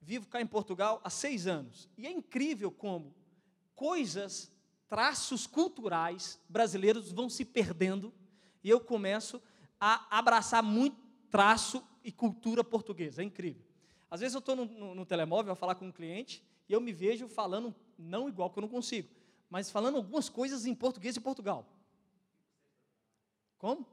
Vivo 0.00 0.28
cá 0.28 0.40
em 0.40 0.46
Portugal 0.46 1.00
há 1.02 1.10
seis 1.10 1.48
anos. 1.48 1.88
E 1.98 2.06
é 2.06 2.10
incrível 2.10 2.70
como 2.70 3.12
coisas, 3.80 4.52
traços 4.86 5.46
culturais 5.46 6.38
brasileiros 6.46 7.10
vão 7.10 7.30
se 7.30 7.46
perdendo 7.46 8.12
e 8.62 8.68
eu 8.68 8.78
começo 8.78 9.42
a 9.80 10.18
abraçar 10.18 10.62
muito 10.62 10.98
traço 11.30 11.82
e 12.04 12.12
cultura 12.12 12.62
portuguesa. 12.62 13.22
É 13.22 13.24
incrível. 13.24 13.64
Às 14.10 14.20
vezes 14.20 14.34
eu 14.34 14.40
estou 14.40 14.54
no, 14.54 14.66
no, 14.66 14.94
no, 14.94 15.06
telemóvel 15.06 15.54
a 15.54 15.56
falar 15.56 15.76
com 15.76 15.86
um 15.86 15.92
cliente 15.92 16.44
e 16.68 16.74
eu 16.74 16.80
me 16.82 16.92
vejo 16.92 17.26
falando 17.26 17.74
não 17.98 18.28
igual 18.28 18.50
que 18.50 18.58
eu 18.58 18.60
não 18.60 18.68
consigo 18.68 19.08
mas 19.48 19.70
falando 19.70 19.96
algumas 19.96 20.28
coisas 20.28 20.64
em 20.64 20.74
português 20.74 21.14
de 21.14 21.20
Portugal. 21.20 21.66
Como? 23.58 23.84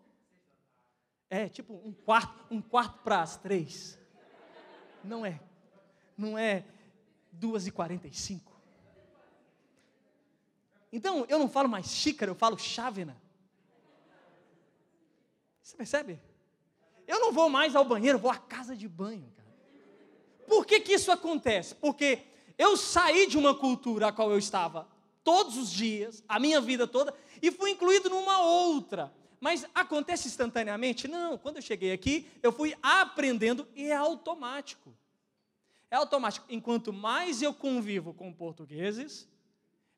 É, 1.30 1.50
tipo 1.50 1.74
um 1.74 1.92
quarto, 1.92 2.54
um 2.54 2.62
quarto 2.62 3.02
para 3.04 3.22
as 3.24 3.38
três. 3.38 3.98
Não 5.04 5.26
é. 5.26 5.42
Não 6.16 6.38
é 6.38 6.64
duas 7.32 7.66
e 7.66 7.72
quarenta 7.72 8.08
e 8.08 8.14
cinco. 8.14 8.57
Então, 10.92 11.26
eu 11.28 11.38
não 11.38 11.50
falo 11.50 11.68
mais 11.68 11.88
xícara, 11.88 12.32
eu 12.32 12.36
falo 12.36 12.58
chávena. 12.58 13.16
Você 15.62 15.76
percebe? 15.76 16.20
Eu 17.06 17.20
não 17.20 17.32
vou 17.32 17.50
mais 17.50 17.76
ao 17.76 17.84
banheiro, 17.84 18.18
vou 18.18 18.32
à 18.32 18.38
casa 18.38 18.76
de 18.76 18.88
banho, 18.88 19.30
cara. 19.36 19.48
Por 20.48 20.66
que, 20.66 20.80
que 20.80 20.94
isso 20.94 21.12
acontece? 21.12 21.76
Porque 21.76 22.24
eu 22.58 22.78
saí 22.78 23.28
de 23.28 23.38
uma 23.38 23.54
cultura 23.54 24.08
a 24.08 24.12
qual 24.12 24.32
eu 24.32 24.38
estava 24.38 24.88
todos 25.24 25.58
os 25.58 25.70
dias, 25.70 26.24
a 26.28 26.40
minha 26.40 26.62
vida 26.62 26.88
toda, 26.88 27.14
e 27.42 27.52
fui 27.52 27.72
incluído 27.72 28.10
numa 28.10 28.40
outra. 28.40 29.14
Mas 29.40 29.66
acontece 29.76 30.28
instantaneamente? 30.28 31.08
Não, 31.08 31.38
quando 31.38 31.58
eu 31.58 31.62
cheguei 31.62 31.92
aqui, 31.92 32.26
eu 32.42 32.52
fui 32.52 32.76
aprendendo 32.82 33.68
e 33.76 33.88
é 33.88 33.96
automático. 33.96 34.96
É 35.92 35.96
automático. 35.96 36.46
Enquanto 36.50 36.92
mais 36.92 37.42
eu 37.42 37.54
convivo 37.54 38.14
com 38.14 38.34
portugueses, 38.34 39.28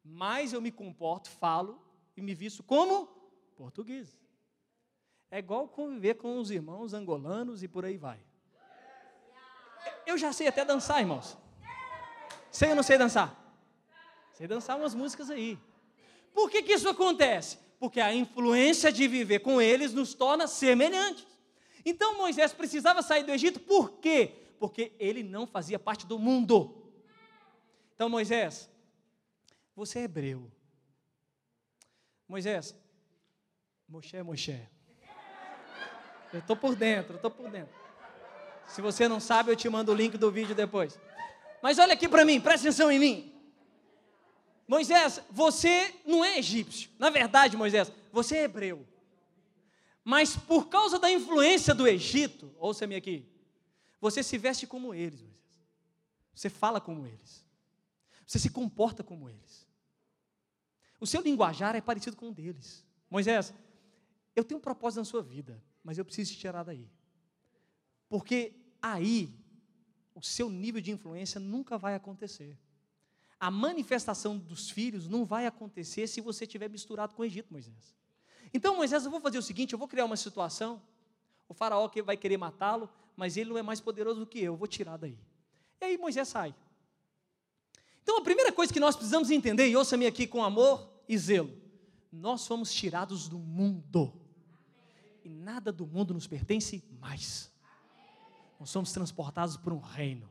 mais 0.09 0.53
eu 0.53 0.61
me 0.61 0.71
comporto, 0.71 1.29
falo 1.29 1.81
e 2.17 2.21
me 2.21 2.33
visto 2.33 2.63
como 2.63 3.07
português. 3.55 4.17
É 5.31 5.39
igual 5.39 5.67
conviver 5.67 6.15
com 6.15 6.39
os 6.39 6.49
irmãos 6.49 6.93
angolanos 6.93 7.61
e 7.61 7.67
por 7.67 7.85
aí 7.85 7.97
vai. 7.97 8.19
Eu 10.05 10.17
já 10.17 10.33
sei 10.33 10.47
até 10.47 10.65
dançar, 10.65 10.99
irmãos. 10.99 11.37
Sei 12.51 12.69
ou 12.69 12.75
não 12.75 12.83
sei 12.83 12.97
dançar? 12.97 13.35
Sei 14.33 14.47
dançar 14.47 14.77
umas 14.77 14.95
músicas 14.95 15.29
aí. 15.29 15.57
Por 16.33 16.49
que, 16.49 16.63
que 16.63 16.73
isso 16.73 16.89
acontece? 16.89 17.59
Porque 17.79 17.99
a 17.99 18.13
influência 18.13 18.91
de 18.91 19.07
viver 19.07 19.39
com 19.39 19.61
eles 19.61 19.93
nos 19.93 20.13
torna 20.13 20.47
semelhantes. 20.47 21.27
Então 21.85 22.17
Moisés 22.17 22.51
precisava 22.51 23.01
sair 23.01 23.23
do 23.23 23.31
Egito, 23.31 23.59
por 23.59 23.91
quê? 23.99 24.33
Porque 24.59 24.91
ele 24.99 25.23
não 25.23 25.45
fazia 25.45 25.79
parte 25.79 26.05
do 26.05 26.19
mundo. 26.19 26.75
Então, 27.99 28.07
Moisés, 28.07 28.69
você 29.79 29.99
é 29.99 30.03
hebreu. 30.03 30.51
Moisés, 32.27 32.75
Moshe, 33.87 34.21
Moshe. 34.21 34.67
Eu 36.33 36.39
estou 36.39 36.55
por 36.55 36.75
dentro, 36.75 37.13
eu 37.13 37.15
estou 37.15 37.31
por 37.31 37.49
dentro. 37.49 37.73
Se 38.67 38.81
você 38.81 39.07
não 39.07 39.19
sabe, 39.19 39.51
eu 39.51 39.55
te 39.55 39.67
mando 39.69 39.91
o 39.91 39.95
link 39.95 40.17
do 40.17 40.29
vídeo 40.29 40.53
depois. 40.53 40.99
Mas 41.63 41.79
olha 41.79 41.93
aqui 41.93 42.07
para 42.09 42.25
mim, 42.25 42.41
presta 42.41 42.67
atenção 42.67 42.91
em 42.91 42.99
mim. 42.99 43.33
Moisés, 44.67 45.21
você 45.31 45.95
não 46.05 46.23
é 46.23 46.37
egípcio. 46.37 46.91
Na 46.99 47.09
verdade, 47.09 47.57
Moisés, 47.57 47.91
você 48.11 48.37
é 48.37 48.43
hebreu. 48.43 48.85
Mas 50.03 50.35
por 50.35 50.67
causa 50.67 50.99
da 50.99 51.09
influência 51.09 51.73
do 51.73 51.87
Egito, 51.87 52.53
ouça-me 52.59 52.95
aqui, 52.95 53.25
você 53.99 54.21
se 54.21 54.37
veste 54.37 54.67
como 54.67 54.93
eles, 54.93 55.21
Moisés. 55.21 55.57
Você 56.35 56.49
fala 56.49 56.79
como 56.81 57.07
eles. 57.07 57.45
Você 58.27 58.37
se 58.37 58.49
comporta 58.49 59.03
como 59.03 59.27
eles. 59.27 59.68
O 60.99 61.07
seu 61.07 61.21
linguajar 61.21 61.75
é 61.75 61.81
parecido 61.81 62.15
com 62.15 62.29
o 62.29 62.33
deles. 62.33 62.85
Moisés, 63.09 63.53
eu 64.35 64.43
tenho 64.43 64.59
um 64.59 64.61
propósito 64.61 64.99
na 64.99 65.05
sua 65.05 65.21
vida, 65.21 65.61
mas 65.83 65.97
eu 65.97 66.05
preciso 66.05 66.31
te 66.33 66.39
tirar 66.39 66.63
daí. 66.63 66.89
Porque 68.07 68.53
aí 68.81 69.33
o 70.13 70.21
seu 70.21 70.49
nível 70.49 70.81
de 70.81 70.91
influência 70.91 71.39
nunca 71.39 71.77
vai 71.77 71.95
acontecer 71.95 72.57
a 73.39 73.49
manifestação 73.49 74.37
dos 74.37 74.69
filhos 74.69 75.07
não 75.07 75.23
vai 75.25 75.45
acontecer 75.45 76.07
se 76.07 76.19
você 76.19 76.45
tiver 76.45 76.69
misturado 76.69 77.15
com 77.15 77.21
o 77.21 77.25
Egito, 77.25 77.51
Moisés. 77.51 77.95
Então, 78.53 78.75
Moisés, 78.75 79.05
eu 79.05 79.11
vou 79.11 79.21
fazer 79.21 79.37
o 79.37 79.41
seguinte: 79.41 79.71
eu 79.71 79.79
vou 79.79 79.87
criar 79.87 80.05
uma 80.05 80.17
situação. 80.17 80.81
O 81.47 81.53
faraó 81.53 81.89
vai 82.03 82.17
querer 82.17 82.37
matá-lo, 82.37 82.89
mas 83.15 83.37
ele 83.37 83.49
não 83.49 83.57
é 83.57 83.61
mais 83.61 83.79
poderoso 83.79 84.19
do 84.19 84.27
que 84.27 84.39
eu, 84.39 84.53
eu 84.53 84.57
vou 84.57 84.67
tirar 84.67 84.97
daí. 84.97 85.17
E 85.79 85.85
aí 85.85 85.97
Moisés 85.97 86.27
sai. 86.27 86.53
Então, 88.09 88.17
a 88.17 88.23
primeira 88.23 88.51
coisa 88.51 88.73
que 88.73 88.79
nós 88.79 88.95
precisamos 88.95 89.29
entender, 89.29 89.67
e 89.67 89.77
ouça-me 89.77 90.07
aqui 90.07 90.25
com 90.25 90.43
amor 90.43 90.91
e 91.07 91.15
zelo: 91.15 91.55
nós 92.11 92.47
fomos 92.47 92.73
tirados 92.73 93.29
do 93.29 93.37
mundo, 93.37 94.11
e 95.23 95.29
nada 95.29 95.71
do 95.71 95.85
mundo 95.85 96.11
nos 96.11 96.25
pertence 96.25 96.83
mais. 96.99 97.51
Nós 98.59 98.71
somos 98.71 98.91
transportados 98.91 99.55
por 99.57 99.71
um 99.71 99.77
reino. 99.77 100.27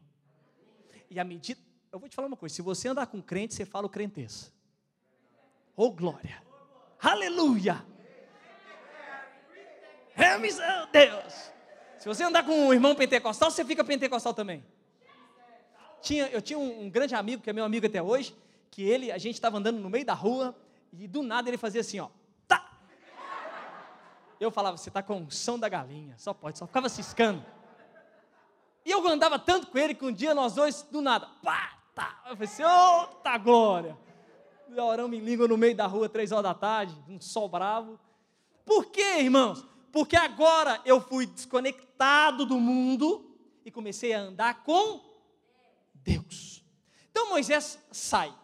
E 1.09 1.21
à 1.21 1.25
medida, 1.25 1.61
eu 1.93 2.01
vou 2.01 2.09
te 2.09 2.17
falar 2.17 2.27
uma 2.27 2.37
coisa: 2.37 2.53
se 2.53 2.63
você 2.63 2.89
andar 2.89 3.07
com 3.07 3.23
crente, 3.23 3.55
você 3.55 3.65
fala 3.65 3.87
o 3.87 3.89
crentez. 3.89 4.53
Oh, 5.77 5.93
glória! 5.93 6.43
Aleluia! 7.01 7.87
É 10.17 10.37
missão, 10.37 10.89
Deus! 10.91 11.33
Se 12.01 12.09
você 12.09 12.25
andar 12.25 12.45
com 12.45 12.51
um 12.51 12.75
irmão 12.75 12.97
pentecostal, 12.97 13.53
você 13.53 13.65
fica 13.65 13.85
pentecostal 13.85 14.35
também. 14.35 14.65
Tinha, 16.01 16.27
eu 16.27 16.41
tinha 16.41 16.59
um, 16.59 16.85
um 16.85 16.91
grande 16.91 17.15
amigo, 17.15 17.43
que 17.43 17.51
é 17.51 17.53
meu 17.53 17.65
amigo 17.65 17.87
até 17.87 18.03
hoje, 18.03 18.35
que 18.71 18.83
ele, 18.83 19.11
a 19.11 19.19
gente 19.19 19.35
estava 19.35 19.59
andando 19.59 19.79
no 19.79 19.91
meio 19.91 20.05
da 20.05 20.15
rua, 20.15 20.57
e 20.93 21.07
do 21.07 21.23
nada 21.23 21.49
ele 21.49 21.59
fazia 21.59 21.81
assim, 21.81 21.99
ó. 21.99 22.09
Tá! 22.47 22.79
Eu 24.41 24.51
falava, 24.51 24.77
você 24.77 24.89
está 24.89 25.03
com 25.03 25.29
som 25.31 25.59
da 25.59 25.69
galinha, 25.69 26.15
só 26.17 26.33
pode, 26.33 26.59
só 26.59 26.67
ficava 26.67 26.89
ciscando. 26.89 27.45
E 28.85 28.91
eu 28.91 29.07
andava 29.07 29.39
tanto 29.39 29.67
com 29.67 29.79
ele 29.79 29.95
que 29.95 30.05
um 30.05 30.13
dia 30.13 30.35
nós 30.35 30.55
dois, 30.55 30.83
do 30.83 31.01
nada, 31.01 31.29
pá, 31.43 31.79
tá. 31.95 32.23
Eu 32.29 32.37
falei 32.37 32.45
assim, 32.45 32.63
ô, 32.63 33.07
tá 33.23 33.37
glória. 33.37 33.97
Oramos 34.77 35.19
em 35.19 35.21
língua 35.21 35.49
no 35.49 35.57
meio 35.57 35.75
da 35.75 35.87
rua, 35.87 36.09
três 36.09 36.31
horas 36.31 36.45
da 36.45 36.55
tarde, 36.55 36.95
um 37.09 37.21
sol 37.21 37.49
bravo. 37.49 37.99
Por 38.65 38.87
quê, 38.87 39.21
irmãos? 39.21 39.65
Porque 39.91 40.17
agora 40.17 40.81
eu 40.85 41.01
fui 41.01 41.27
desconectado 41.27 42.45
do 42.45 42.61
mundo 42.61 43.35
e 43.65 43.71
comecei 43.71 44.13
a 44.13 44.21
andar 44.21 44.63
com 44.63 45.08
Deus. 46.09 46.65
Então 47.11 47.29
Moisés 47.29 47.79
sai. 47.93 48.35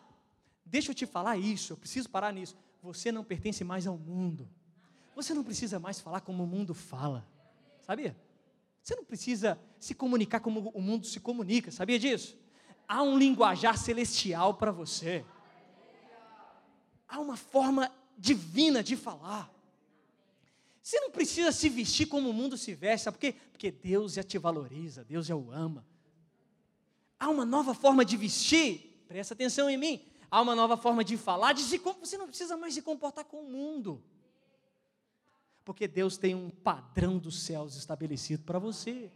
Deixa 0.66 0.90
eu 0.90 0.94
te 0.94 1.06
falar 1.06 1.38
isso, 1.38 1.73
eu 1.73 1.76
preciso 1.76 2.11
parar 2.11 2.33
nisso. 2.33 2.56
Você 2.83 3.11
não 3.11 3.25
pertence 3.25 3.64
mais 3.64 3.87
ao 3.87 3.97
mundo. 3.97 4.49
Você 5.14 5.33
não 5.33 5.44
precisa 5.44 5.78
mais 5.78 6.00
falar 6.00 6.21
como 6.21 6.42
o 6.42 6.47
mundo 6.47 6.75
fala. 6.75 7.26
Sabia? 7.80 8.16
Você 8.83 8.94
não 8.94 9.04
precisa 9.04 9.59
se 9.78 9.94
comunicar 9.94 10.40
como 10.40 10.68
o 10.71 10.83
mundo 10.83 11.06
se 11.06 11.21
comunica. 11.21 11.71
Sabia 11.71 11.99
disso? 11.99 12.37
Há 12.87 13.02
um 13.02 13.16
linguajar 13.16 13.78
celestial 13.78 14.54
para 14.54 14.71
você. 14.71 15.25
Há 17.09 17.18
uma 17.18 17.37
forma 17.37 17.90
divina 18.18 18.83
de 18.83 18.97
falar. 18.97 19.50
Você 20.83 21.00
não 21.00 21.11
precisa 21.11 21.50
se 21.50 21.68
vestir 21.71 22.06
como 22.06 22.28
o 22.28 22.33
mundo 22.35 22.59
se 22.59 22.75
veste, 22.75 23.04
sabe 23.04 23.16
por 23.16 23.21
quê? 23.21 23.35
Porque 23.52 23.71
Deus 23.71 24.14
já 24.14 24.23
te 24.23 24.37
valoriza, 24.37 25.02
Deus 25.04 25.25
já 25.25 25.35
o 25.35 25.50
ama. 25.50 25.87
Há 27.25 27.31
uma 27.31 27.45
nova 27.45 27.75
forma 27.75 28.04
de 28.04 28.16
vestir, 28.16 29.04
presta 29.09 29.35
atenção 29.35 29.71
em 29.71 29.76
mim. 29.76 30.04
Há 30.31 30.40
uma 30.43 30.54
nova 30.54 30.76
forma 30.76 31.04
de 31.04 31.16
falar, 31.16 31.52
de 31.52 31.62
se, 31.62 31.78
você 31.78 32.19
não 32.19 32.26
precisa 32.26 32.57
mais 32.57 32.75
se 32.75 32.83
comportar 32.83 33.25
com 33.25 33.40
o 33.40 33.50
mundo. 33.50 34.02
Porque 35.64 35.88
Deus 35.88 36.16
tem 36.16 36.35
um 36.35 36.50
padrão 36.50 37.19
dos 37.19 37.43
céus 37.43 37.76
estabelecido 37.76 38.43
para 38.43 38.59
você. 38.59 39.11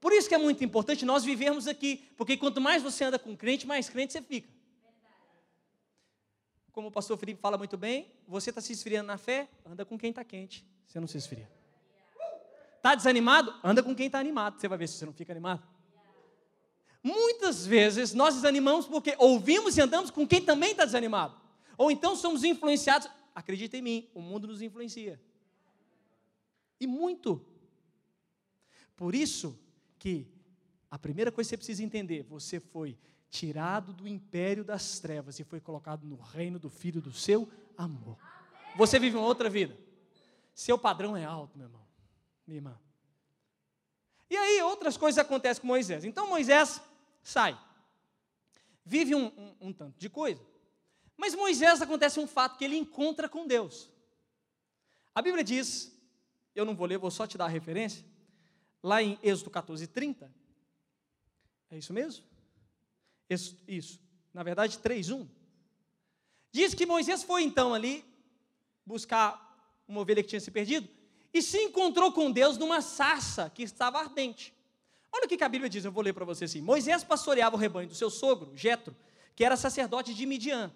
Por 0.00 0.12
isso 0.12 0.28
que 0.28 0.34
é 0.34 0.38
muito 0.38 0.62
importante 0.62 1.04
nós 1.04 1.24
vivermos 1.24 1.66
aqui, 1.66 2.08
porque 2.16 2.36
quanto 2.36 2.60
mais 2.60 2.82
você 2.82 3.04
anda 3.04 3.18
com 3.18 3.36
crente, 3.36 3.66
mais 3.66 3.88
crente 3.88 4.12
você 4.12 4.22
fica 4.22 4.60
como 6.72 6.88
o 6.88 6.90
pastor 6.90 7.16
Felipe 7.18 7.40
fala 7.40 7.58
muito 7.58 7.76
bem, 7.76 8.10
você 8.26 8.50
está 8.50 8.60
se 8.60 8.72
esfriando 8.72 9.08
na 9.08 9.18
fé, 9.18 9.48
anda 9.66 9.84
com 9.84 9.98
quem 9.98 10.10
está 10.10 10.24
quente, 10.24 10.66
você 10.86 11.00
não 11.00 11.06
se 11.06 11.18
esfria. 11.18 11.46
Está 12.76 12.94
desanimado? 12.94 13.54
Anda 13.62 13.82
com 13.82 13.94
quem 13.94 14.06
está 14.06 14.18
animado, 14.18 14.58
você 14.58 14.66
vai 14.66 14.78
ver 14.78 14.88
se 14.88 14.94
você 14.94 15.04
não 15.04 15.12
fica 15.12 15.32
animado. 15.32 15.62
Muitas 17.02 17.66
vezes 17.66 18.12
nós 18.12 18.34
desanimamos 18.34 18.86
porque 18.86 19.14
ouvimos 19.18 19.76
e 19.76 19.80
andamos 19.80 20.10
com 20.10 20.26
quem 20.26 20.42
também 20.42 20.72
está 20.72 20.84
desanimado. 20.84 21.34
Ou 21.78 21.90
então 21.90 22.14
somos 22.14 22.44
influenciados, 22.44 23.08
acredita 23.34 23.76
em 23.76 23.82
mim, 23.82 24.10
o 24.14 24.20
mundo 24.20 24.46
nos 24.46 24.60
influencia. 24.60 25.20
E 26.78 26.86
muito. 26.86 27.44
Por 28.96 29.14
isso 29.14 29.58
que 29.98 30.26
a 30.90 30.98
primeira 30.98 31.32
coisa 31.32 31.48
que 31.48 31.52
você 31.52 31.56
precisa 31.56 31.82
entender, 31.82 32.22
você 32.24 32.60
foi 32.60 32.98
tirado 33.30 33.92
do 33.92 34.06
império 34.06 34.64
das 34.64 34.98
trevas 34.98 35.38
e 35.38 35.44
foi 35.44 35.60
colocado 35.60 36.04
no 36.04 36.16
reino 36.16 36.58
do 36.58 36.68
Filho 36.68 37.00
do 37.00 37.12
seu 37.12 37.48
amor. 37.78 38.18
Você 38.76 38.98
vive 38.98 39.16
uma 39.16 39.24
outra 39.24 39.48
vida. 39.48 39.76
Seu 40.54 40.76
padrão 40.76 41.16
é 41.16 41.24
alto, 41.24 41.56
meu 41.56 41.66
irmão, 41.66 41.86
minha 42.46 42.58
irmã. 42.58 42.78
E 44.28 44.36
aí 44.36 44.60
outras 44.62 44.96
coisas 44.96 45.18
acontecem 45.18 45.60
com 45.60 45.66
Moisés. 45.66 46.04
Então 46.04 46.28
Moisés 46.28 46.80
sai, 47.22 47.58
vive 48.84 49.14
um, 49.14 49.26
um, 49.26 49.68
um 49.68 49.72
tanto 49.72 49.98
de 49.98 50.08
coisa. 50.08 50.44
Mas 51.16 51.34
Moisés 51.34 51.82
acontece 51.82 52.18
um 52.18 52.26
fato 52.26 52.56
que 52.56 52.64
ele 52.64 52.76
encontra 52.76 53.28
com 53.28 53.46
Deus. 53.46 53.90
A 55.14 55.20
Bíblia 55.20 55.44
diz, 55.44 55.94
eu 56.54 56.64
não 56.64 56.74
vou 56.74 56.86
ler, 56.86 56.98
vou 56.98 57.10
só 57.10 57.26
te 57.26 57.36
dar 57.36 57.44
a 57.44 57.48
referência, 57.48 58.04
lá 58.82 59.02
em 59.02 59.18
Êxodo 59.22 59.50
14, 59.50 59.86
30. 59.86 60.32
É 61.70 61.78
isso 61.78 61.92
mesmo? 61.92 62.24
Isso, 63.28 63.56
isso. 63.68 64.00
na 64.34 64.42
verdade, 64.42 64.78
3:1. 64.78 65.28
Diz 66.50 66.74
que 66.74 66.86
Moisés 66.86 67.22
foi 67.22 67.42
então 67.44 67.72
ali 67.72 68.04
buscar 68.84 69.46
uma 69.86 70.00
ovelha 70.00 70.22
que 70.22 70.28
tinha 70.28 70.40
se 70.40 70.50
perdido 70.50 70.88
e 71.32 71.40
se 71.40 71.58
encontrou 71.58 72.12
com 72.12 72.30
Deus 72.30 72.58
numa 72.58 72.80
sarça 72.80 73.50
que 73.50 73.62
estava 73.62 74.00
ardente. 74.00 74.52
Olha 75.12 75.24
o 75.24 75.28
que 75.28 75.42
a 75.42 75.48
Bíblia 75.48 75.68
diz, 75.68 75.84
eu 75.84 75.92
vou 75.92 76.02
ler 76.02 76.12
para 76.12 76.24
você 76.24 76.44
assim. 76.44 76.60
Moisés 76.60 77.02
pastoreava 77.02 77.56
o 77.56 77.58
rebanho 77.58 77.88
do 77.88 77.94
seu 77.94 78.10
sogro, 78.10 78.56
Jetro, 78.56 78.96
que 79.34 79.44
era 79.44 79.56
sacerdote 79.56 80.14
de 80.14 80.26
Midian. 80.26 80.72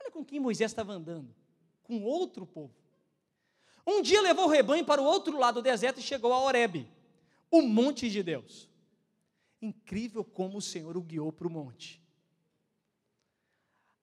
Olha 0.00 0.10
com 0.10 0.24
quem 0.24 0.40
Moisés 0.40 0.70
estava 0.70 0.92
andando, 0.92 1.34
com 1.82 2.02
outro 2.02 2.46
povo. 2.46 2.74
Um 3.86 4.00
dia 4.00 4.22
levou 4.22 4.46
o 4.46 4.50
rebanho 4.50 4.84
para 4.84 5.00
o 5.00 5.04
outro 5.04 5.38
lado 5.38 5.56
do 5.56 5.62
deserto 5.62 6.00
e 6.00 6.02
chegou 6.02 6.32
a 6.32 6.40
Horebe, 6.40 6.88
o 7.50 7.60
monte 7.60 8.08
de 8.08 8.22
Deus. 8.22 8.68
Incrível 9.60 10.24
como 10.24 10.58
o 10.58 10.62
Senhor 10.62 10.96
o 10.96 11.02
guiou 11.02 11.32
para 11.32 11.46
o 11.46 11.50
monte. 11.50 12.02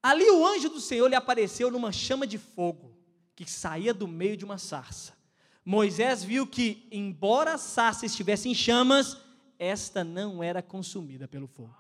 Ali 0.02 0.30
o 0.30 0.46
anjo 0.46 0.70
do 0.70 0.80
Senhor 0.80 1.08
lhe 1.08 1.16
apareceu 1.16 1.70
numa 1.70 1.92
chama 1.92 2.26
de 2.26 2.38
fogo 2.38 2.98
que 3.36 3.50
saía 3.50 3.94
do 3.94 4.08
meio 4.08 4.38
de 4.38 4.46
uma 4.46 4.58
sarça. 4.58 5.16
Moisés 5.64 6.24
viu 6.24 6.48
que, 6.48 6.88
embora 6.92 7.54
a 7.54 7.58
sarça 7.58 8.06
estivesse 8.06 8.50
em 8.50 8.54
chamas, 8.54 9.18
esta 9.62 10.04
não 10.04 10.42
era 10.42 10.60
consumida 10.64 11.28
pelo 11.28 11.46
fogo. 11.46 11.78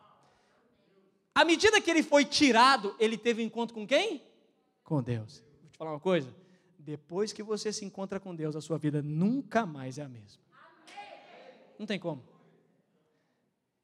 À 1.34 1.44
medida 1.44 1.82
que 1.82 1.90
ele 1.90 2.04
foi 2.04 2.24
tirado, 2.24 2.96
ele 3.00 3.18
teve 3.18 3.42
um 3.42 3.46
encontro 3.48 3.74
com 3.74 3.88
quem? 3.88 4.22
Com 4.84 5.02
Deus. 5.02 5.44
Vou 5.62 5.72
te 5.72 5.78
falar 5.80 5.92
uma 5.94 6.00
coisa. 6.00 6.32
Depois 6.78 7.34
que 7.34 7.42
você 7.42 7.74
se 7.74 7.84
encontra 7.84 8.20
com 8.20 8.36
Deus, 8.36 8.56
a 8.56 8.62
sua 8.62 8.78
vida 8.78 9.02
nunca 9.02 9.66
mais 9.66 9.98
é 9.98 10.04
a 10.04 10.08
mesma. 10.08 10.44
Não 11.80 11.88
tem 11.88 11.98
como. 11.98 12.24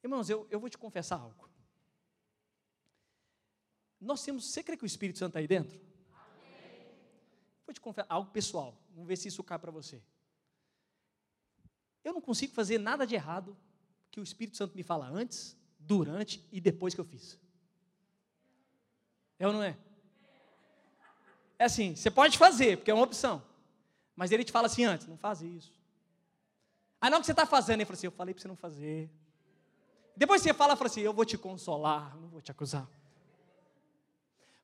Irmãos, 0.03 0.29
eu, 0.29 0.45
eu 0.51 0.59
vou 0.59 0.69
te 0.69 0.77
confessar 0.77 1.19
algo. 1.19 1.49
Nós 3.99 4.23
temos. 4.23 4.45
Você 4.45 4.61
crê 4.61 4.77
que 4.77 4.83
o 4.83 4.85
Espírito 4.85 5.17
Santo 5.17 5.29
está 5.29 5.39
aí 5.39 5.47
dentro? 5.47 5.79
Vou 7.65 7.73
te 7.73 7.81
confessar 7.81 8.05
algo 8.07 8.29
pessoal. 8.29 8.77
Vamos 8.91 9.07
ver 9.07 9.15
se 9.15 9.27
isso 9.27 9.43
cai 9.43 9.57
para 9.57 9.71
você. 9.71 9.99
Eu 12.03 12.13
não 12.13 12.21
consigo 12.21 12.53
fazer 12.53 12.77
nada 12.77 13.07
de 13.07 13.15
errado 13.15 13.57
que 14.17 14.21
o 14.21 14.23
Espírito 14.23 14.57
Santo 14.57 14.75
me 14.75 14.81
fala 14.81 15.07
antes, 15.07 15.55
durante 15.77 16.43
e 16.51 16.59
depois 16.59 16.95
que 16.95 16.99
eu 16.99 17.05
fiz. 17.05 17.39
É 19.37 19.45
ou 19.45 19.53
não 19.53 19.61
é? 19.61 19.77
É 21.59 21.65
assim, 21.65 21.95
você 21.95 22.09
pode 22.09 22.35
fazer, 22.35 22.77
porque 22.77 22.89
é 22.89 22.93
uma 22.95 23.03
opção. 23.03 23.43
Mas 24.15 24.31
ele 24.31 24.43
te 24.43 24.51
fala 24.51 24.65
assim 24.65 24.85
antes, 24.85 25.05
não 25.05 25.17
faz 25.17 25.43
isso. 25.43 25.71
Aí 26.99 27.11
não 27.11 27.19
que 27.19 27.27
você 27.27 27.31
está 27.31 27.45
fazendo, 27.45 27.75
ele 27.75 27.85
fala 27.85 27.95
assim, 27.95 28.07
eu 28.07 28.11
falei 28.11 28.33
para 28.33 28.41
você 28.41 28.47
não 28.47 28.55
fazer. 28.55 29.07
Depois 30.15 30.41
você 30.41 30.51
fala, 30.51 30.75
fala 30.75 30.89
assim: 30.89 31.01
Eu 31.01 31.13
vou 31.13 31.23
te 31.23 31.37
consolar, 31.37 32.17
não 32.19 32.27
vou 32.27 32.41
te 32.41 32.49
acusar. 32.49 32.89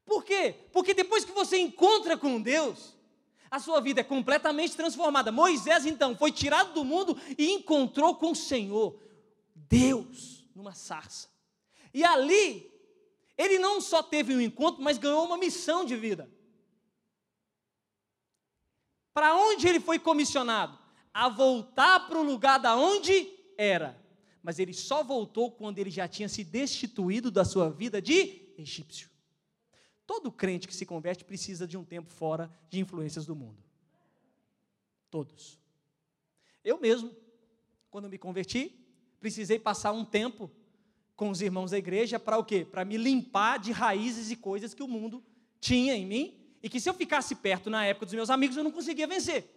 Por 0.03 0.23
quê? 0.23 0.55
Porque 0.71 0.95
depois 0.95 1.23
que 1.23 1.31
você 1.31 1.57
encontra 1.59 2.17
com 2.17 2.41
Deus, 2.41 2.97
a 3.51 3.59
sua 3.59 3.79
vida 3.79 4.01
é 4.01 4.03
completamente 4.03 4.75
transformada. 4.75 5.31
Moisés, 5.31 5.85
então, 5.85 6.17
foi 6.17 6.31
tirado 6.31 6.73
do 6.73 6.83
mundo 6.83 7.15
e 7.37 7.51
encontrou 7.51 8.15
com 8.15 8.31
o 8.31 8.35
Senhor, 8.35 8.99
Deus, 9.79 10.47
numa 10.55 10.73
sarça. 10.73 11.29
E 11.93 12.03
ali, 12.03 12.71
ele 13.37 13.59
não 13.59 13.81
só 13.81 14.03
teve 14.03 14.35
um 14.35 14.41
encontro, 14.41 14.83
mas 14.83 14.97
ganhou 14.97 15.25
uma 15.25 15.37
missão 15.37 15.83
de 15.85 15.95
vida. 15.95 16.29
Para 19.13 19.35
onde 19.35 19.67
ele 19.67 19.79
foi 19.79 19.99
comissionado? 19.99 20.77
A 21.13 21.29
voltar 21.29 22.07
para 22.07 22.19
o 22.19 22.23
lugar 22.23 22.57
da 22.59 22.75
onde 22.75 23.31
era 23.57 24.03
mas 24.43 24.59
ele 24.59 24.73
só 24.73 25.01
voltou 25.01 25.49
quando 25.49 25.79
ele 25.79 25.89
já 25.89 26.05
tinha 26.05 26.27
se 26.27 26.43
destituído 26.43 27.31
da 27.31 27.45
sua 27.45 27.69
vida 27.69 28.01
de 28.01 28.53
egípcio. 28.57 29.09
Todo 30.05 30.29
crente 30.29 30.67
que 30.67 30.75
se 30.75 30.85
converte 30.85 31.23
precisa 31.23 31.65
de 31.65 31.77
um 31.77 31.85
tempo 31.85 32.11
fora 32.11 32.53
de 32.69 32.81
influências 32.81 33.25
do 33.25 33.33
mundo. 33.33 33.63
Todos. 35.09 35.57
Eu 36.61 36.77
mesmo, 36.77 37.15
quando 37.89 38.09
me 38.09 38.17
converti, 38.17 38.82
precisei 39.23 39.57
passar 39.57 39.93
um 39.93 40.03
tempo 40.03 40.51
com 41.15 41.29
os 41.29 41.41
irmãos 41.41 41.71
da 41.71 41.77
igreja 41.77 42.19
para 42.19 42.37
o 42.37 42.43
quê? 42.43 42.67
Para 42.69 42.83
me 42.83 42.97
limpar 42.97 43.57
de 43.57 43.71
raízes 43.71 44.29
e 44.29 44.35
coisas 44.35 44.73
que 44.73 44.83
o 44.83 44.87
mundo 44.87 45.23
tinha 45.61 45.95
em 45.95 46.05
mim 46.05 46.37
e 46.61 46.67
que 46.67 46.77
se 46.77 46.89
eu 46.89 46.93
ficasse 46.93 47.33
perto 47.35 47.69
na 47.69 47.85
época 47.85 48.05
dos 48.05 48.13
meus 48.13 48.29
amigos 48.29 48.57
eu 48.57 48.65
não 48.65 48.71
conseguia 48.71 49.07
vencer. 49.07 49.49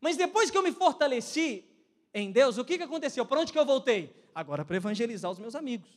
Mas 0.00 0.16
depois 0.16 0.52
que 0.52 0.56
eu 0.56 0.62
me 0.62 0.70
fortaleci 0.70 1.64
em 2.14 2.30
Deus, 2.30 2.58
o 2.58 2.64
que, 2.64 2.78
que 2.78 2.84
aconteceu? 2.84 3.26
Para 3.26 3.40
onde 3.40 3.52
que 3.52 3.58
eu 3.58 3.66
voltei? 3.66 4.14
Agora 4.32 4.64
para 4.64 4.76
evangelizar 4.76 5.32
os 5.32 5.40
meus 5.40 5.56
amigos. 5.56 5.90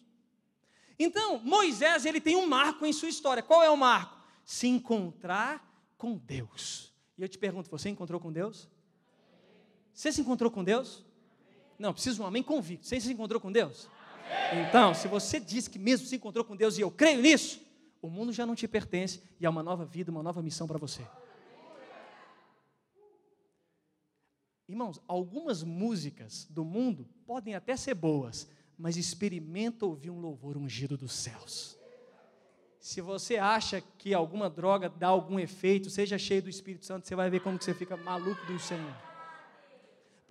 Então, 0.98 1.38
Moisés, 1.44 2.08
ele 2.08 2.20
tem 2.20 2.36
um 2.36 2.48
marco 2.48 2.88
em 2.88 2.94
sua 2.94 3.10
história. 3.10 3.44
Qual 3.44 3.62
é 3.62 3.70
o 3.70 3.78
marco? 3.78 4.18
Se 4.44 4.68
encontrar 4.68 5.64
com 5.96 6.18
Deus. 6.18 6.92
E 7.20 7.22
eu 7.22 7.30
te 7.30 7.38
pergunto, 7.38 7.70
você 7.70 7.90
encontrou 7.90 8.20
com 8.20 8.32
Deus? 8.32 8.68
Você 9.94 10.12
se 10.12 10.22
encontrou 10.22 10.50
com 10.50 10.64
Deus? 10.64 11.06
Não, 11.78 11.94
preciso 11.94 12.18
de 12.18 12.22
um 12.22 12.26
amém 12.26 12.44
convicto. 12.44 12.88
Você 12.88 13.00
se 13.00 13.12
encontrou 13.12 13.40
com 13.40 13.52
Deus? 13.52 13.88
Então, 14.68 14.94
se 14.94 15.08
você 15.08 15.40
diz 15.40 15.68
que 15.68 15.80
mesmo 15.80 16.08
se 16.08 16.16
encontrou 16.16 16.46
com 16.46 16.56
Deus 16.56 16.78
e 16.78 16.82
eu 16.82 16.92
creio 16.92 17.22
nisso, 17.22 17.60
o 18.02 18.10
mundo 18.10 18.32
já 18.34 18.46
não 18.46 18.56
te 18.56 18.68
pertence 18.68 19.22
e 19.40 19.46
há 19.46 19.50
uma 19.50 19.64
nova 19.64 19.86
vida, 19.86 20.12
uma 20.12 20.24
nova 20.24 20.42
missão 20.42 20.68
para 20.68 20.78
você. 20.78 21.06
Irmãos, 24.68 25.00
algumas 25.08 25.62
músicas 25.62 26.48
do 26.50 26.64
mundo 26.64 27.08
podem 27.26 27.54
até 27.54 27.76
ser 27.76 27.94
boas, 27.94 28.48
mas 28.78 28.98
experimenta 28.98 29.86
ouvir 29.86 30.10
um 30.10 30.20
louvor 30.20 30.58
ungido 30.58 30.98
dos 30.98 31.14
céus. 31.14 31.78
se 32.80 33.00
você 33.00 33.38
acha 33.38 33.82
que 33.98 34.14
alguma 34.14 34.50
droga 34.50 34.90
dá 34.90 35.08
algum 35.08 35.40
efeito, 35.40 35.90
seja 35.90 36.18
cheio 36.18 36.42
do 36.42 36.50
Espírito 36.50 36.86
Santo, 36.86 37.08
você 37.08 37.16
vai 37.16 37.30
ver 37.30 37.40
como 37.40 37.58
que 37.58 37.64
você 37.64 37.74
fica 37.74 37.96
maluco 37.96 38.46
do 38.46 38.60
Senhor. 38.60 39.13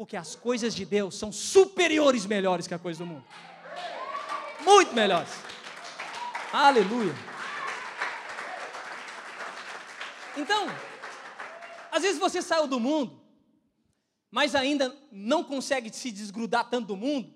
Porque 0.02 0.16
as 0.16 0.34
coisas 0.34 0.74
de 0.74 0.84
Deus 0.84 1.14
são 1.14 1.30
superiores 1.30 2.26
melhores 2.26 2.66
que 2.66 2.74
a 2.74 2.78
coisa 2.78 3.04
do 3.04 3.06
mundo. 3.06 3.24
Muito 4.64 4.92
melhores. 4.92 5.30
Aleluia. 6.52 7.14
Então, 10.36 10.66
às 11.88 12.02
vezes 12.02 12.18
você 12.18 12.42
saiu 12.42 12.66
do 12.66 12.80
mundo, 12.80 13.22
mas 14.28 14.56
ainda 14.56 14.92
não 15.12 15.44
consegue 15.44 15.94
se 15.94 16.10
desgrudar 16.10 16.68
tanto 16.68 16.88
do 16.88 16.96
mundo. 16.96 17.32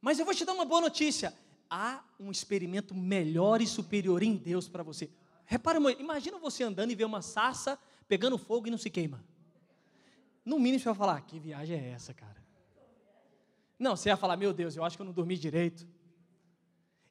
Mas 0.00 0.18
eu 0.18 0.24
vou 0.24 0.34
te 0.34 0.44
dar 0.44 0.52
uma 0.52 0.64
boa 0.64 0.80
notícia 0.80 1.32
há 1.70 2.02
um 2.18 2.32
experimento 2.32 2.92
melhor 2.92 3.62
e 3.62 3.68
superior 3.68 4.20
em 4.24 4.34
Deus 4.34 4.68
para 4.68 4.82
você. 4.82 5.08
Repara, 5.46 5.78
imagina 5.92 6.38
você 6.38 6.64
andando 6.64 6.90
e 6.90 6.96
ver 6.96 7.04
uma 7.04 7.22
sarça 7.22 7.78
pegando 8.08 8.36
fogo 8.36 8.66
e 8.66 8.70
não 8.72 8.78
se 8.78 8.90
queima. 8.90 9.24
No 10.44 10.58
mínimo 10.58 10.80
você 10.80 10.86
vai 10.86 10.94
falar, 10.94 11.20
que 11.22 11.38
viagem 11.38 11.78
é 11.78 11.90
essa, 11.90 12.12
cara? 12.12 12.44
Não, 13.78 13.96
você 13.96 14.10
vai 14.10 14.18
falar, 14.18 14.36
meu 14.36 14.52
Deus, 14.52 14.76
eu 14.76 14.84
acho 14.84 14.96
que 14.96 15.02
eu 15.02 15.06
não 15.06 15.12
dormi 15.12 15.36
direito. 15.36 15.86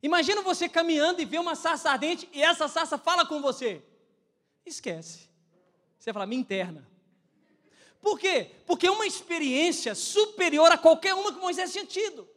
Imagina 0.02 0.42
você 0.42 0.68
caminhando 0.70 1.22
e 1.22 1.26
ver 1.26 1.40
uma 1.40 1.56
sarça 1.56 1.90
ardente 1.90 2.28
e 2.34 2.44
essa 2.44 2.68
sarça 2.68 2.98
fala 2.98 3.26
com 3.26 3.42
você. 3.42 3.82
Esquece. 4.66 5.30
Você 5.98 6.06
vai 6.06 6.14
falar, 6.14 6.28
me 6.28 6.36
interna. 6.36 6.88
Por 8.02 8.20
quê? 8.20 8.52
Porque 8.66 8.86
é 8.86 8.92
uma 8.92 9.08
experiência 9.08 9.96
superior 9.96 10.72
a 10.72 10.78
qualquer 10.78 11.14
uma 11.14 11.32
que 11.32 11.40
Moisés 11.40 11.72
tinha 11.72 11.86
tido. 11.86 12.28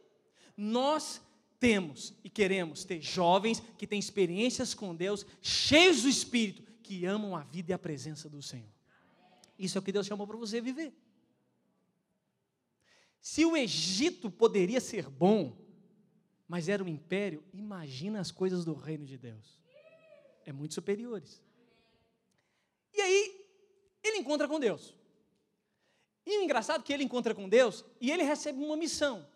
Nós 0.55 1.21
temos 1.59 2.13
e 2.23 2.29
queremos 2.29 2.85
ter 2.85 3.01
jovens 3.01 3.61
que 3.77 3.85
têm 3.85 3.99
experiências 3.99 4.73
com 4.73 4.95
Deus, 4.95 5.25
cheios 5.41 6.03
do 6.03 6.09
Espírito, 6.09 6.63
que 6.81 7.05
amam 7.05 7.35
a 7.35 7.41
vida 7.41 7.71
e 7.71 7.73
a 7.73 7.79
presença 7.79 8.29
do 8.29 8.41
Senhor. 8.41 8.76
Isso 9.57 9.77
é 9.77 9.79
o 9.79 9.83
que 9.83 9.91
Deus 9.91 10.05
chamou 10.05 10.27
para 10.27 10.37
você 10.37 10.61
viver. 10.61 10.93
Se 13.19 13.43
o 13.43 13.57
Egito 13.57 14.29
poderia 14.29 14.79
ser 14.79 15.09
bom, 15.09 15.57
mas 16.47 16.69
era 16.69 16.83
um 16.83 16.87
império, 16.87 17.43
imagina 17.51 18.19
as 18.19 18.31
coisas 18.31 18.63
do 18.63 18.73
reino 18.73 19.05
de 19.05 19.17
Deus. 19.17 19.59
É 20.45 20.53
muito 20.53 20.73
superiores. 20.73 21.41
E 22.93 23.01
aí, 23.01 23.45
ele 24.03 24.17
encontra 24.17 24.47
com 24.47 24.59
Deus. 24.59 24.95
E 26.25 26.39
o 26.39 26.43
engraçado 26.43 26.81
é 26.81 26.83
que 26.83 26.93
ele 26.93 27.03
encontra 27.03 27.33
com 27.33 27.47
Deus 27.49 27.85
e 27.99 28.11
ele 28.11 28.23
recebe 28.23 28.63
uma 28.63 28.77
missão. 28.77 29.27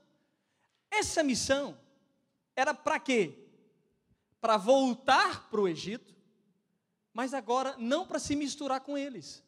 Essa 0.90 1.24
missão 1.24 1.78
era 2.56 2.74
para 2.74 3.00
quê? 3.00 3.38
Para 4.40 4.58
voltar 4.58 5.50
para 5.50 5.62
o 5.62 5.68
Egito, 5.68 6.14
mas 7.14 7.34
agora 7.34 7.76
não 7.78 8.06
para 8.06 8.20
se 8.20 8.36
misturar 8.36 8.82
com 8.82 8.98
eles. 8.98 9.44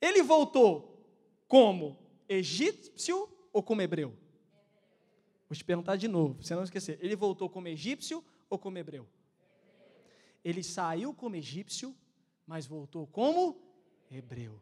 Ele 0.00 0.22
voltou 0.22 1.04
como 1.48 1.98
egípcio 2.28 3.28
ou 3.52 3.62
como 3.62 3.82
hebreu? 3.82 4.16
Vou 5.48 5.56
te 5.56 5.64
perguntar 5.64 5.96
de 5.96 6.08
novo, 6.08 6.42
você 6.42 6.54
não 6.54 6.64
esquecer. 6.64 6.98
Ele 7.00 7.14
voltou 7.14 7.48
como 7.48 7.68
egípcio 7.68 8.24
ou 8.50 8.58
como 8.58 8.78
hebreu? 8.78 9.08
Ele 10.44 10.62
saiu 10.62 11.14
como 11.14 11.36
egípcio, 11.36 11.94
mas 12.46 12.66
voltou 12.66 13.06
como 13.06 13.60
hebreu. 14.10 14.60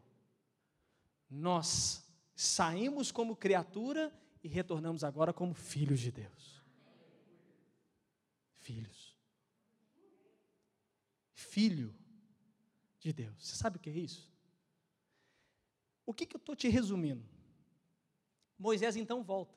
Nós 1.29 2.05
saímos 2.35 3.11
como 3.11 3.35
criatura 3.35 4.13
e 4.43 4.47
retornamos 4.47 5.03
agora 5.03 5.33
como 5.33 5.53
filhos 5.53 5.99
de 5.99 6.11
Deus 6.11 6.55
filhos. 8.65 9.15
Filho 11.33 11.95
de 12.99 13.13
Deus. 13.13 13.47
Você 13.47 13.55
sabe 13.55 13.77
o 13.77 13.79
que 13.79 13.91
é 13.91 13.93
isso? 13.93 14.33
O 16.05 16.13
que, 16.13 16.25
que 16.25 16.35
eu 16.35 16.39
estou 16.39 16.55
te 16.55 16.67
resumindo? 16.67 17.23
Moisés 18.57 18.95
então 18.95 19.23
volta. 19.23 19.53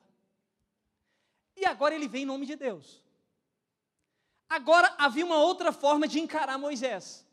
E 1.55 1.65
agora 1.65 1.93
ele 1.95 2.07
vem 2.07 2.23
em 2.23 2.25
nome 2.25 2.45
de 2.45 2.55
Deus. 2.55 3.03
Agora 4.47 4.93
havia 4.97 5.25
uma 5.25 5.37
outra 5.37 5.71
forma 5.71 6.07
de 6.07 6.19
encarar 6.19 6.57
Moisés. 6.57 7.25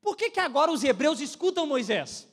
Por 0.00 0.16
que, 0.16 0.30
que 0.30 0.38
agora 0.38 0.70
os 0.70 0.84
hebreus 0.84 1.20
escutam 1.20 1.66
Moisés? 1.66 2.28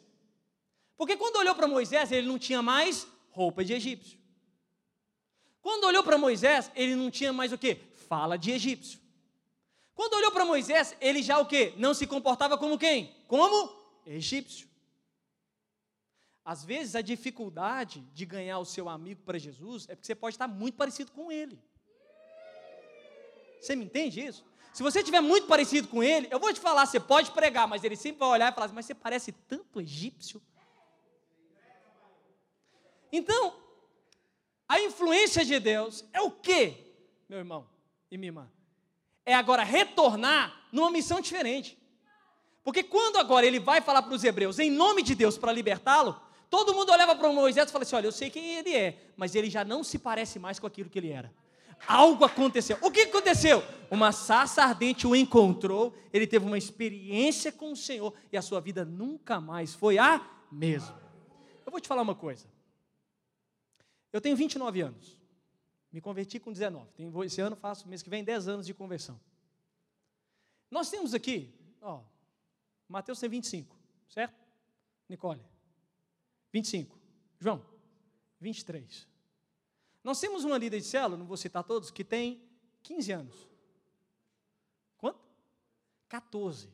Porque 0.95 1.17
quando 1.17 1.38
olhou 1.38 1.56
para 1.56 1.67
Moisés, 1.67 2.12
ele 2.12 2.28
não 2.28 2.38
tinha 2.38 2.62
mais 2.62 3.08
roupa 3.32 3.65
de 3.65 3.73
egípcio. 3.73 4.19
Quando 5.62 5.86
olhou 5.86 6.04
para 6.04 6.17
Moisés, 6.17 6.69
ele 6.76 6.95
não 6.95 7.10
tinha 7.10 7.34
mais 7.34 7.52
o 7.52 7.58
que? 7.58 7.93
fala 8.13 8.38
de 8.38 8.52
egípcio. 8.52 8.99
Quando 9.95 10.13
olhou 10.13 10.32
para 10.32 10.45
Moisés, 10.45 10.95
ele 11.02 11.23
já 11.23 11.39
o 11.39 11.47
quê? 11.47 11.73
Não 11.78 11.95
se 11.95 12.06
comportava 12.06 12.60
como 12.60 12.78
quem? 12.78 13.12
Como 13.28 13.71
egípcio. 14.06 14.67
Às 16.45 16.63
vezes 16.63 16.95
a 16.95 17.01
dificuldade 17.01 18.01
de 18.13 18.25
ganhar 18.25 18.60
o 18.60 18.65
seu 18.65 18.89
amigo 18.89 19.21
para 19.23 19.38
Jesus 19.38 19.88
é 19.89 19.95
porque 19.95 20.08
você 20.08 20.15
pode 20.15 20.36
estar 20.36 20.47
muito 20.47 20.75
parecido 20.75 21.12
com 21.12 21.32
ele. 21.32 21.60
Você 23.62 23.75
me 23.75 23.86
entende 23.86 24.25
isso? 24.25 24.45
Se 24.73 24.84
você 24.84 24.99
estiver 24.99 25.21
muito 25.21 25.47
parecido 25.47 25.88
com 25.88 26.03
ele, 26.03 26.27
eu 26.32 26.39
vou 26.39 26.51
te 26.51 26.60
falar, 26.60 26.86
você 26.86 26.99
pode 26.99 27.32
pregar, 27.32 27.67
mas 27.67 27.84
ele 27.84 27.95
sempre 27.95 28.19
vai 28.19 28.29
olhar 28.29 28.51
e 28.51 28.56
falar 28.56 28.65
assim, 28.65 28.75
mas 28.75 28.86
você 28.86 28.95
parece 28.95 29.32
tanto 29.32 29.79
egípcio. 29.79 30.41
Então, 33.12 33.56
a 34.67 34.82
influência 34.82 35.45
de 35.45 35.60
Deus 35.60 36.03
é 36.12 36.19
o 36.19 36.32
que, 36.32 36.75
meu 37.29 37.38
irmão? 37.38 37.73
e 38.13 38.17
minha 38.17 38.29
irmã, 38.29 38.51
é 39.25 39.34
agora 39.34 39.63
retornar 39.63 40.67
numa 40.71 40.91
missão 40.91 41.19
diferente. 41.19 41.77
Porque 42.63 42.84
quando 42.84 43.17
agora 43.17 43.45
ele 43.45 43.60
vai 43.60 43.82
falar 43.82 44.03
para 44.03 44.13
os 44.13 44.23
hebreus 44.23 44.60
em 44.60 44.69
nome 44.69 45.01
de 45.01 45.15
Deus 45.15 45.38
para 45.38 45.51
libertá-lo, 45.51 46.21
todo 46.54 46.76
mundo 46.76 46.92
olhava 46.92 47.16
para 47.16 47.34
Moisés 47.34 47.68
e 47.68 47.72
falava 47.72 47.82
assim: 47.82 47.96
Olha, 47.96 48.06
eu 48.06 48.12
sei 48.12 48.30
quem 48.30 48.58
ele 48.58 48.76
é, 48.76 49.12
mas 49.18 49.34
ele 49.34 49.50
já 49.50 49.66
não 49.66 49.84
se 49.84 49.98
parece 49.98 50.38
mais 50.38 50.60
com 50.60 50.68
aquilo 50.68 50.88
que 50.88 51.00
ele 51.00 51.10
era. 51.10 51.34
Algo 51.88 52.24
aconteceu. 52.24 52.78
O 52.80 52.92
que 52.92 53.02
aconteceu? 53.02 53.63
Uma 53.89 54.12
sarça 54.12 54.62
ardente 54.62 55.08
o 55.08 55.16
encontrou, 55.16 55.96
ele 56.13 56.28
teve 56.28 56.46
uma 56.46 56.58
experiência 56.58 57.52
com 57.52 57.72
o 57.72 57.76
Senhor 57.76 58.13
e 58.32 58.38
a 58.38 58.42
sua 58.44 58.62
vida 58.62 58.86
nunca 58.86 59.42
mais 59.42 59.74
foi 59.74 59.98
a 59.98 60.24
mesma. 60.52 61.02
Eu 61.66 61.72
vou 61.72 61.82
te 61.82 61.88
falar 61.88 62.04
uma 62.04 62.13
coisa. 62.13 62.46
Eu 64.13 64.22
tenho 64.22 64.36
29 64.36 64.80
anos. 64.80 65.20
Me 65.92 66.00
converti 66.00 66.39
com 66.39 66.52
19. 66.52 66.88
Tem, 66.92 67.12
esse 67.26 67.42
ano 67.42 67.56
faço, 67.56 67.89
mês 67.89 68.04
que 68.04 68.12
vem, 68.12 68.24
10 68.24 68.48
anos 68.48 68.68
de 68.68 68.76
conversão. 68.76 69.20
Nós 70.70 70.88
temos 70.92 71.16
aqui, 71.16 71.52
ó, 71.82 72.02
Mateus 72.88 73.20
tem 73.20 73.28
25, 73.28 73.76
certo? 74.08 74.36
Nicole? 75.10 75.42
25. 76.54 76.96
João? 77.39 77.66
23. 78.39 79.08
Nós 80.04 80.20
temos 80.20 80.44
uma 80.44 80.58
líder 80.58 80.80
de 80.80 80.86
célula, 80.86 81.18
não 81.18 81.26
vou 81.26 81.36
citar 81.36 81.63
todos, 81.63 81.89
que 81.89 82.04
tem 82.04 82.42
15 82.84 83.12
anos. 83.12 83.48
Quanto? 84.98 85.20
14. 86.08 86.70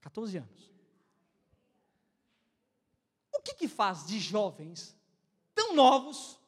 14 0.00 0.38
anos. 0.38 0.72
O 3.32 3.40
que, 3.40 3.54
que 3.54 3.68
faz 3.68 4.06
de 4.06 4.20
jovens 4.20 4.94
tão 5.54 5.74
novos 5.74 6.38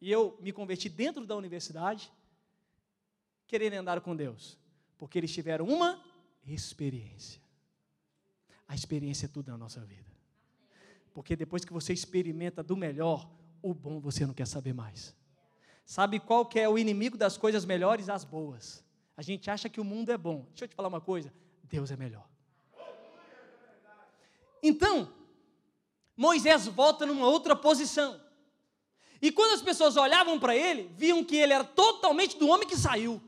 e 0.00 0.10
eu 0.10 0.38
me 0.40 0.52
converti 0.52 0.88
dentro 0.88 1.26
da 1.26 1.34
universidade, 1.34 2.12
querendo 3.46 3.74
andar 3.74 4.00
com 4.00 4.14
Deus, 4.14 4.58
porque 4.98 5.18
eles 5.18 5.32
tiveram 5.32 5.66
uma 5.66 6.04
experiência. 6.44 7.42
A 8.68 8.74
experiência 8.74 9.26
é 9.26 9.28
tudo 9.28 9.50
na 9.50 9.56
nossa 9.56 9.80
vida. 9.84 10.15
Porque 11.16 11.34
depois 11.34 11.64
que 11.64 11.72
você 11.72 11.94
experimenta 11.94 12.62
do 12.62 12.76
melhor, 12.76 13.26
o 13.62 13.72
bom 13.72 13.98
você 13.98 14.26
não 14.26 14.34
quer 14.34 14.46
saber 14.46 14.74
mais. 14.74 15.16
Sabe 15.82 16.20
qual 16.20 16.44
que 16.44 16.60
é 16.60 16.68
o 16.68 16.76
inimigo 16.76 17.16
das 17.16 17.38
coisas 17.38 17.64
melhores? 17.64 18.10
As 18.10 18.22
boas. 18.22 18.84
A 19.16 19.22
gente 19.22 19.50
acha 19.50 19.66
que 19.66 19.80
o 19.80 19.84
mundo 19.84 20.12
é 20.12 20.18
bom. 20.18 20.44
Deixa 20.50 20.66
eu 20.66 20.68
te 20.68 20.74
falar 20.74 20.88
uma 20.88 21.00
coisa: 21.00 21.32
Deus 21.64 21.90
é 21.90 21.96
melhor. 21.96 22.28
Então, 24.62 25.10
Moisés 26.14 26.66
volta 26.66 27.06
numa 27.06 27.26
outra 27.26 27.56
posição. 27.56 28.20
E 29.22 29.32
quando 29.32 29.54
as 29.54 29.62
pessoas 29.62 29.96
olhavam 29.96 30.38
para 30.38 30.54
ele, 30.54 30.92
viam 30.98 31.24
que 31.24 31.36
ele 31.36 31.54
era 31.54 31.64
totalmente 31.64 32.36
do 32.38 32.46
homem 32.46 32.68
que 32.68 32.76
saiu. 32.76 33.22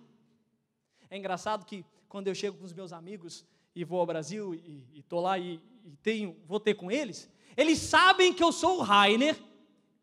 É 1.09 1.17
engraçado 1.17 1.65
que 1.65 1.87
quando 2.07 2.29
eu 2.29 2.35
chego 2.35 2.59
com 2.59 2.67
os 2.67 2.75
meus 2.75 2.93
amigos 2.93 3.47
e 3.75 3.83
vou 3.83 3.99
ao 3.99 4.05
Brasil 4.05 4.55
e 4.55 4.99
estou 4.99 5.23
lá 5.23 5.39
e, 5.39 5.59
e, 5.87 5.97
tenho, 6.03 6.37
vou 6.47 6.61
ter 6.61 6.75
com 6.75 6.91
eles, 6.91 7.31
eles 7.57 7.79
sabem 7.79 8.33
que 8.33 8.43
eu 8.43 8.53
sou 8.53 8.79
o 8.79 8.83
Rainer, 8.83 9.37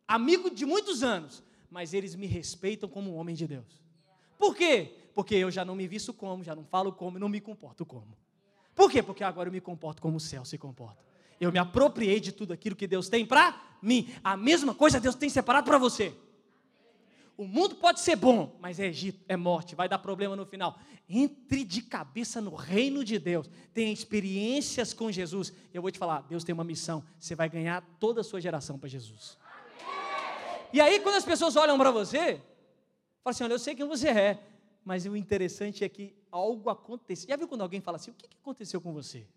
amigo 0.08 0.50
de 0.50 0.66
muitos 0.66 1.04
anos, 1.04 1.44
mas 1.70 1.94
eles 1.94 2.16
me 2.16 2.26
respeitam 2.26 2.88
como 2.90 3.12
um 3.12 3.16
homem 3.16 3.36
de 3.36 3.48
Deus. 3.48 3.84
Por 4.38 4.56
quê? 4.56 4.96
Porque 5.14 5.36
eu 5.36 5.50
já 5.50 5.64
não 5.64 5.76
me 5.76 5.88
visto 5.88 6.14
como, 6.14 6.44
já 6.44 6.56
não 6.56 6.66
falo 6.66 6.92
como, 6.92 7.18
não 7.18 7.30
me 7.30 7.40
comporto 7.40 7.86
como. 7.86 8.18
Por 8.76 8.92
quê? 8.92 9.02
Porque 9.02 9.24
agora 9.24 9.48
eu 9.48 9.54
me 9.54 9.62
comporto 9.62 10.02
como 10.02 10.18
o 10.18 10.20
céu 10.20 10.44
se 10.44 10.58
comporta. 10.58 11.04
Eu 11.40 11.52
me 11.52 11.60
apropriei 11.60 12.20
de 12.20 12.32
tudo 12.32 12.54
aquilo 12.54 12.76
que 12.76 12.88
Deus 12.88 13.10
tem 13.10 13.26
para 13.26 13.78
mim. 13.82 14.14
A 14.24 14.36
mesma 14.36 14.74
coisa 14.74 15.00
Deus 15.00 15.16
tem 15.16 15.30
separado 15.30 15.66
para 15.66 15.78
você. 15.78 16.14
O 17.38 17.46
mundo 17.46 17.76
pode 17.76 18.00
ser 18.00 18.16
bom, 18.16 18.58
mas 18.62 18.80
é 18.80 18.86
Egito, 18.86 19.24
é 19.28 19.36
morte, 19.36 19.76
vai 19.76 19.90
dar 19.90 20.00
problema 20.00 20.36
no 20.36 20.46
final. 20.46 20.80
Entre 21.08 21.66
de 21.66 21.82
cabeça 21.82 22.40
no 22.40 22.56
reino 22.56 23.04
de 23.04 23.20
Deus. 23.20 23.50
Tenha 23.74 23.92
experiências 23.92 24.94
com 24.94 25.12
Jesus. 25.12 25.52
Eu 25.74 25.82
vou 25.82 25.92
te 25.92 26.00
falar, 26.00 26.22
Deus 26.22 26.46
tem 26.46 26.54
uma 26.54 26.64
missão. 26.64 27.04
Você 27.20 27.36
vai 27.36 27.50
ganhar 27.50 27.82
toda 28.00 28.22
a 28.22 28.24
sua 28.24 28.40
geração 28.40 28.80
para 28.80 28.88
Jesus. 28.88 29.38
E 30.72 30.80
aí, 30.80 31.00
quando 31.02 31.16
as 31.16 31.26
pessoas 31.26 31.56
olham 31.56 31.78
para 31.78 31.92
você, 31.92 32.42
falam 33.24 33.32
assim: 33.32 33.44
olha, 33.44 33.54
eu 33.54 33.60
sei 33.60 33.76
quem 33.76 33.86
você 33.86 34.10
é, 34.10 34.44
mas 34.84 35.06
o 35.06 35.16
interessante 35.16 35.84
é 35.84 35.90
que 35.90 36.16
algo 36.32 36.70
aconteceu. 36.70 37.30
Já 37.30 37.36
viu 37.36 37.48
quando 37.48 37.62
alguém 37.62 37.82
fala 37.82 37.98
assim: 37.98 38.12
o 38.12 38.14
que 38.14 38.28
aconteceu 38.42 38.80
com 38.80 38.94
você? 38.94 39.28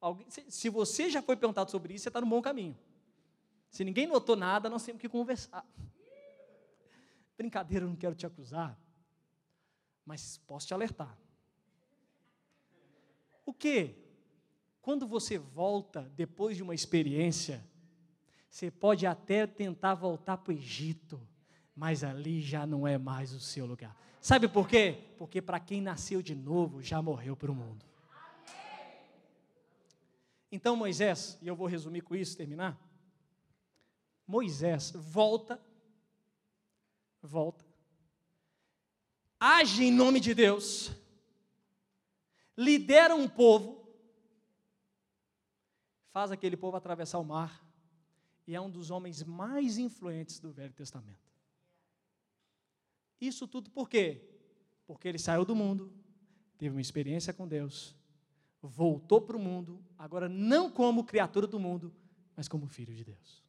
Alguém, 0.00 0.26
se 0.28 0.68
você 0.68 1.10
já 1.10 1.22
foi 1.22 1.36
perguntado 1.36 1.70
sobre 1.70 1.94
isso, 1.94 2.04
você 2.04 2.08
está 2.08 2.20
no 2.20 2.26
bom 2.26 2.40
caminho. 2.42 2.76
Se 3.70 3.82
ninguém 3.82 4.06
notou 4.06 4.36
nada, 4.36 4.70
nós 4.70 4.84
temos 4.84 5.00
que 5.00 5.08
conversar. 5.08 5.66
Brincadeira, 7.38 7.84
eu 7.84 7.88
não 7.88 7.96
quero 7.96 8.16
te 8.16 8.26
acusar, 8.26 8.76
mas 10.04 10.38
posso 10.38 10.66
te 10.66 10.74
alertar. 10.74 11.16
O 13.46 13.54
que? 13.54 13.94
Quando 14.82 15.06
você 15.06 15.38
volta 15.38 16.10
depois 16.16 16.56
de 16.56 16.64
uma 16.64 16.74
experiência, 16.74 17.64
você 18.50 18.72
pode 18.72 19.06
até 19.06 19.46
tentar 19.46 19.94
voltar 19.94 20.38
para 20.38 20.52
o 20.52 20.56
Egito, 20.56 21.20
mas 21.76 22.02
ali 22.02 22.40
já 22.40 22.66
não 22.66 22.88
é 22.88 22.98
mais 22.98 23.32
o 23.32 23.38
seu 23.38 23.64
lugar. 23.66 23.96
Sabe 24.20 24.48
por 24.48 24.66
quê? 24.66 24.98
Porque 25.16 25.40
para 25.40 25.60
quem 25.60 25.80
nasceu 25.80 26.20
de 26.20 26.34
novo, 26.34 26.82
já 26.82 27.00
morreu 27.00 27.36
para 27.36 27.52
o 27.52 27.54
mundo. 27.54 27.86
Então 30.50 30.74
Moisés, 30.74 31.38
e 31.40 31.46
eu 31.46 31.54
vou 31.54 31.68
resumir 31.68 32.00
com 32.00 32.16
isso, 32.16 32.36
terminar. 32.36 32.76
Moisés 34.26 34.90
volta, 34.90 35.62
volta, 37.22 37.64
age 39.38 39.84
em 39.84 39.92
nome 39.92 40.20
de 40.20 40.34
Deus, 40.34 40.90
lidera 42.56 43.14
um 43.14 43.28
povo, 43.28 43.88
faz 46.10 46.30
aquele 46.30 46.56
povo 46.56 46.76
atravessar 46.76 47.18
o 47.18 47.24
mar, 47.24 47.64
e 48.46 48.54
é 48.54 48.60
um 48.60 48.70
dos 48.70 48.90
homens 48.90 49.22
mais 49.22 49.78
influentes 49.78 50.40
do 50.40 50.50
Velho 50.50 50.72
Testamento. 50.72 51.28
Isso 53.20 53.46
tudo 53.46 53.70
por 53.70 53.88
quê? 53.88 54.22
Porque 54.86 55.08
ele 55.08 55.18
saiu 55.18 55.44
do 55.44 55.54
mundo, 55.54 55.92
teve 56.56 56.74
uma 56.74 56.80
experiência 56.80 57.32
com 57.32 57.46
Deus, 57.46 57.94
voltou 58.62 59.20
para 59.20 59.36
o 59.36 59.40
mundo, 59.40 59.84
agora 59.96 60.28
não 60.28 60.70
como 60.70 61.04
criatura 61.04 61.46
do 61.46 61.58
mundo, 61.58 61.94
mas 62.34 62.48
como 62.48 62.66
filho 62.66 62.94
de 62.94 63.04
Deus. 63.04 63.42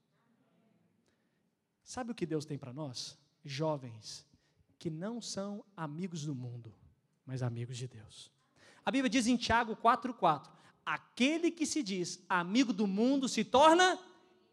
Sabe 1.83 2.11
o 2.11 2.15
que 2.15 2.25
Deus 2.25 2.45
tem 2.45 2.57
para 2.57 2.73
nós? 2.73 3.18
Jovens 3.43 4.27
que 4.79 4.89
não 4.89 5.21
são 5.21 5.63
amigos 5.75 6.25
do 6.25 6.33
mundo, 6.33 6.73
mas 7.25 7.43
amigos 7.43 7.77
de 7.77 7.87
Deus. 7.87 8.31
A 8.85 8.89
Bíblia 8.89 9.09
diz 9.09 9.27
em 9.27 9.35
Tiago 9.35 9.75
4,4: 9.75 10.49
aquele 10.85 11.51
que 11.51 11.65
se 11.65 11.83
diz 11.83 12.23
amigo 12.29 12.71
do 12.71 12.87
mundo 12.87 13.27
se 13.27 13.43
torna 13.43 13.99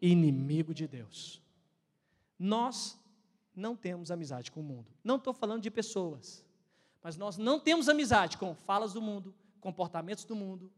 inimigo 0.01 0.73
de 0.73 0.87
Deus. 0.87 1.41
Nós 2.37 2.99
não 3.55 3.75
temos 3.75 4.11
amizade 4.11 4.51
com 4.51 4.59
o 4.59 4.63
mundo. 4.63 4.91
Não 5.03 5.15
estou 5.15 5.33
falando 5.33 5.63
de 5.63 5.71
pessoas, 5.71 6.45
mas 7.01 7.17
nós 7.17 7.37
não 7.37 7.59
temos 7.59 7.89
amizade 7.89 8.37
com 8.37 8.53
falas 8.53 8.93
do 8.93 9.01
mundo, 9.01 9.33
comportamentos 9.59 10.25
do 10.25 10.35
mundo, 10.35 10.71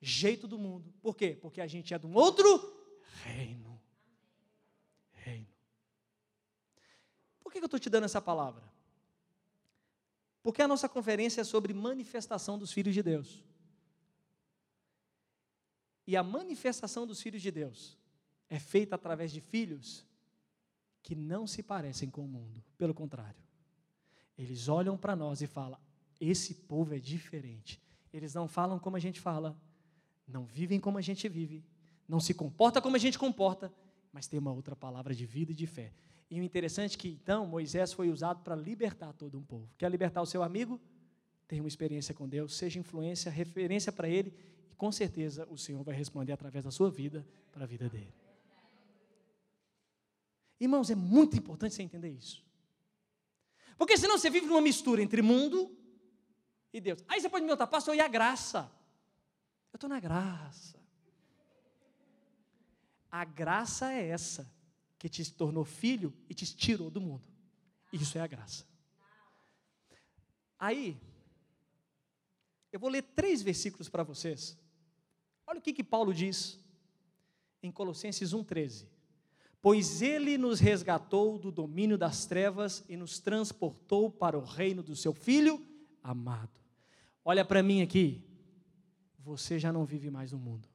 jeito 0.00 0.48
do 0.48 0.58
mundo. 0.58 0.92
Por 1.00 1.14
quê? 1.14 1.38
Porque 1.40 1.60
a 1.60 1.66
gente 1.66 1.94
é 1.94 1.98
de 1.98 2.06
um 2.06 2.14
outro 2.14 2.74
reino. 3.22 3.66
Por 7.45 7.45
que 7.60 7.64
eu 7.64 7.66
estou 7.66 7.80
te 7.80 7.90
dando 7.90 8.04
essa 8.04 8.20
palavra? 8.20 8.62
Porque 10.42 10.62
a 10.62 10.68
nossa 10.68 10.88
conferência 10.88 11.40
é 11.40 11.44
sobre 11.44 11.74
manifestação 11.74 12.58
dos 12.58 12.72
filhos 12.72 12.94
de 12.94 13.02
Deus. 13.02 13.44
E 16.06 16.16
a 16.16 16.22
manifestação 16.22 17.06
dos 17.06 17.20
filhos 17.20 17.42
de 17.42 17.50
Deus 17.50 17.98
é 18.48 18.58
feita 18.58 18.94
através 18.94 19.32
de 19.32 19.40
filhos 19.40 20.06
que 21.02 21.14
não 21.14 21.46
se 21.46 21.62
parecem 21.62 22.08
com 22.08 22.24
o 22.24 22.28
mundo. 22.28 22.62
Pelo 22.78 22.94
contrário, 22.94 23.40
eles 24.38 24.68
olham 24.68 24.96
para 24.96 25.16
nós 25.16 25.40
e 25.40 25.46
falam: 25.46 25.80
esse 26.20 26.54
povo 26.54 26.94
é 26.94 26.98
diferente. 26.98 27.82
Eles 28.12 28.34
não 28.34 28.48
falam 28.48 28.78
como 28.78 28.96
a 28.96 29.00
gente 29.00 29.20
fala, 29.20 29.60
não 30.26 30.44
vivem 30.44 30.80
como 30.80 30.96
a 30.96 31.02
gente 31.02 31.28
vive, 31.28 31.64
não 32.08 32.20
se 32.20 32.32
comporta 32.32 32.80
como 32.80 32.96
a 32.96 32.98
gente 32.98 33.18
comporta, 33.18 33.72
mas 34.12 34.26
tem 34.26 34.38
uma 34.38 34.52
outra 34.52 34.74
palavra 34.74 35.14
de 35.14 35.26
vida 35.26 35.52
e 35.52 35.54
de 35.54 35.66
fé. 35.66 35.92
E 36.30 36.40
o 36.40 36.42
interessante 36.42 36.96
é 36.96 36.98
que 36.98 37.08
então 37.08 37.46
Moisés 37.46 37.92
foi 37.92 38.10
usado 38.10 38.42
para 38.42 38.56
libertar 38.56 39.12
todo 39.12 39.38
um 39.38 39.44
povo. 39.44 39.70
Quer 39.78 39.90
libertar 39.90 40.20
o 40.22 40.26
seu 40.26 40.42
amigo? 40.42 40.80
Tenha 41.46 41.62
uma 41.62 41.68
experiência 41.68 42.12
com 42.12 42.28
Deus, 42.28 42.56
seja 42.56 42.78
influência, 42.78 43.30
referência 43.30 43.92
para 43.92 44.08
ele, 44.08 44.34
e 44.70 44.74
com 44.74 44.90
certeza 44.90 45.46
o 45.48 45.56
Senhor 45.56 45.82
vai 45.84 45.94
responder 45.94 46.32
através 46.32 46.64
da 46.64 46.70
sua 46.70 46.90
vida 46.90 47.24
para 47.52 47.62
a 47.62 47.66
vida 47.66 47.88
dele. 47.88 48.12
Irmãos, 50.58 50.90
é 50.90 50.94
muito 50.94 51.36
importante 51.36 51.74
você 51.74 51.82
entender 51.82 52.10
isso. 52.10 52.44
Porque 53.78 53.96
senão 53.96 54.18
você 54.18 54.28
vive 54.30 54.46
numa 54.46 54.60
mistura 54.60 55.02
entre 55.02 55.22
mundo 55.22 55.76
e 56.72 56.80
Deus. 56.80 57.04
Aí 57.06 57.20
você 57.20 57.28
pode 57.28 57.44
me 57.44 57.48
perguntar, 57.48 57.66
pastor, 57.68 57.94
e 57.94 58.00
a 58.00 58.08
graça? 58.08 58.70
Eu 59.72 59.76
estou 59.76 59.88
na 59.88 60.00
graça. 60.00 60.80
A 63.10 63.24
graça 63.24 63.92
é 63.92 64.08
essa 64.08 64.50
que 65.08 65.22
te 65.22 65.32
tornou 65.32 65.64
filho 65.64 66.12
e 66.28 66.34
te 66.34 66.44
tirou 66.54 66.90
do 66.90 67.00
mundo. 67.00 67.22
Isso 67.92 68.18
é 68.18 68.20
a 68.20 68.26
graça. 68.26 68.66
Aí, 70.58 70.96
eu 72.72 72.80
vou 72.80 72.90
ler 72.90 73.02
três 73.02 73.42
versículos 73.42 73.88
para 73.88 74.02
vocês. 74.02 74.58
Olha 75.46 75.58
o 75.60 75.62
que, 75.62 75.72
que 75.72 75.84
Paulo 75.84 76.12
diz 76.12 76.58
em 77.62 77.70
Colossenses 77.70 78.32
1,13 78.32 78.86
pois 79.66 80.00
ele 80.00 80.38
nos 80.38 80.60
resgatou 80.60 81.36
do 81.36 81.50
domínio 81.50 81.98
das 81.98 82.24
trevas 82.24 82.84
e 82.88 82.96
nos 82.96 83.18
transportou 83.18 84.08
para 84.08 84.38
o 84.38 84.44
reino 84.44 84.80
do 84.80 84.94
seu 84.94 85.12
filho 85.12 85.60
amado. 86.00 86.60
Olha 87.24 87.44
para 87.44 87.64
mim 87.64 87.82
aqui, 87.82 88.24
você 89.18 89.58
já 89.58 89.72
não 89.72 89.84
vive 89.84 90.08
mais 90.08 90.30
no 90.30 90.38
mundo. 90.38 90.68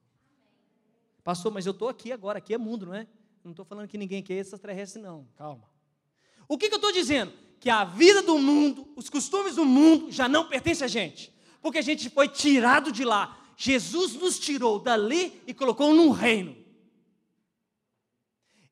Pastor, 1.24 1.50
mas 1.50 1.64
eu 1.64 1.72
estou 1.72 1.88
aqui 1.88 2.12
agora, 2.12 2.36
aqui 2.36 2.52
é 2.52 2.58
mundo, 2.58 2.84
não 2.84 2.94
é? 2.94 3.06
Não 3.44 3.50
estou 3.50 3.64
falando 3.64 3.88
que 3.88 3.98
ninguém 3.98 4.20
aqui 4.20 4.32
é 4.32 4.36
extraterrestre, 4.36 5.02
não, 5.02 5.26
calma. 5.36 5.68
O 6.48 6.56
que, 6.56 6.68
que 6.68 6.74
eu 6.74 6.78
estou 6.78 6.92
dizendo? 6.92 7.32
Que 7.58 7.70
a 7.70 7.84
vida 7.84 8.22
do 8.22 8.38
mundo, 8.38 8.88
os 8.94 9.08
costumes 9.08 9.56
do 9.56 9.64
mundo 9.64 10.10
já 10.10 10.28
não 10.28 10.48
pertencem 10.48 10.84
a 10.84 10.88
gente, 10.88 11.32
porque 11.60 11.78
a 11.78 11.82
gente 11.82 12.08
foi 12.08 12.28
tirado 12.28 12.92
de 12.92 13.04
lá. 13.04 13.38
Jesus 13.56 14.14
nos 14.14 14.38
tirou 14.38 14.78
dali 14.78 15.40
e 15.46 15.54
colocou 15.54 15.92
num 15.92 16.10
reino. 16.10 16.56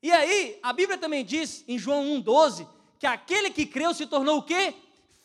E 0.01 0.11
aí, 0.11 0.57
a 0.63 0.73
Bíblia 0.73 0.97
também 0.97 1.23
diz, 1.23 1.63
em 1.67 1.77
João 1.77 2.03
1,12, 2.21 2.67
que 2.97 3.05
aquele 3.05 3.51
que 3.51 3.65
creu 3.65 3.93
se 3.93 4.07
tornou 4.07 4.39
o 4.39 4.43
quê? 4.43 4.73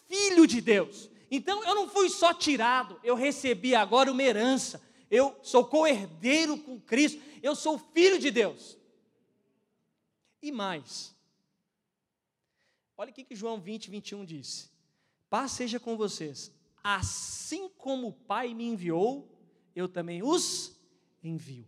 Filho 0.07 0.47
de 0.47 0.61
Deus. 0.61 1.09
Então, 1.31 1.65
eu 1.65 1.75
não 1.75 1.89
fui 1.89 2.09
só 2.11 2.35
tirado, 2.35 3.01
eu 3.03 3.15
recebi 3.15 3.75
agora 3.75 4.13
uma 4.13 4.23
herança. 4.23 4.83
Eu 5.11 5.35
sou 5.43 5.65
co-herdeiro 5.65 6.59
com 6.59 6.81
Cristo, 6.81 7.21
eu 7.43 7.55
sou 7.55 7.79
filho 7.95 8.19
de 8.19 8.31
Deus. 8.31 8.77
E 10.47 10.53
mais, 10.53 11.15
olha 12.97 13.11
o 13.11 13.13
que 13.13 13.35
João 13.35 13.61
20, 13.61 13.91
21 13.91 14.25
diz: 14.25 14.71
Paz 15.29 15.53
seja 15.53 15.81
com 15.81 15.97
vocês, 15.97 16.53
assim 16.83 17.69
como 17.71 18.09
o 18.09 18.13
Pai 18.13 18.55
me 18.55 18.65
enviou, 18.65 19.11
eu 19.75 19.89
também 19.89 20.23
os 20.23 20.77
envio 21.23 21.67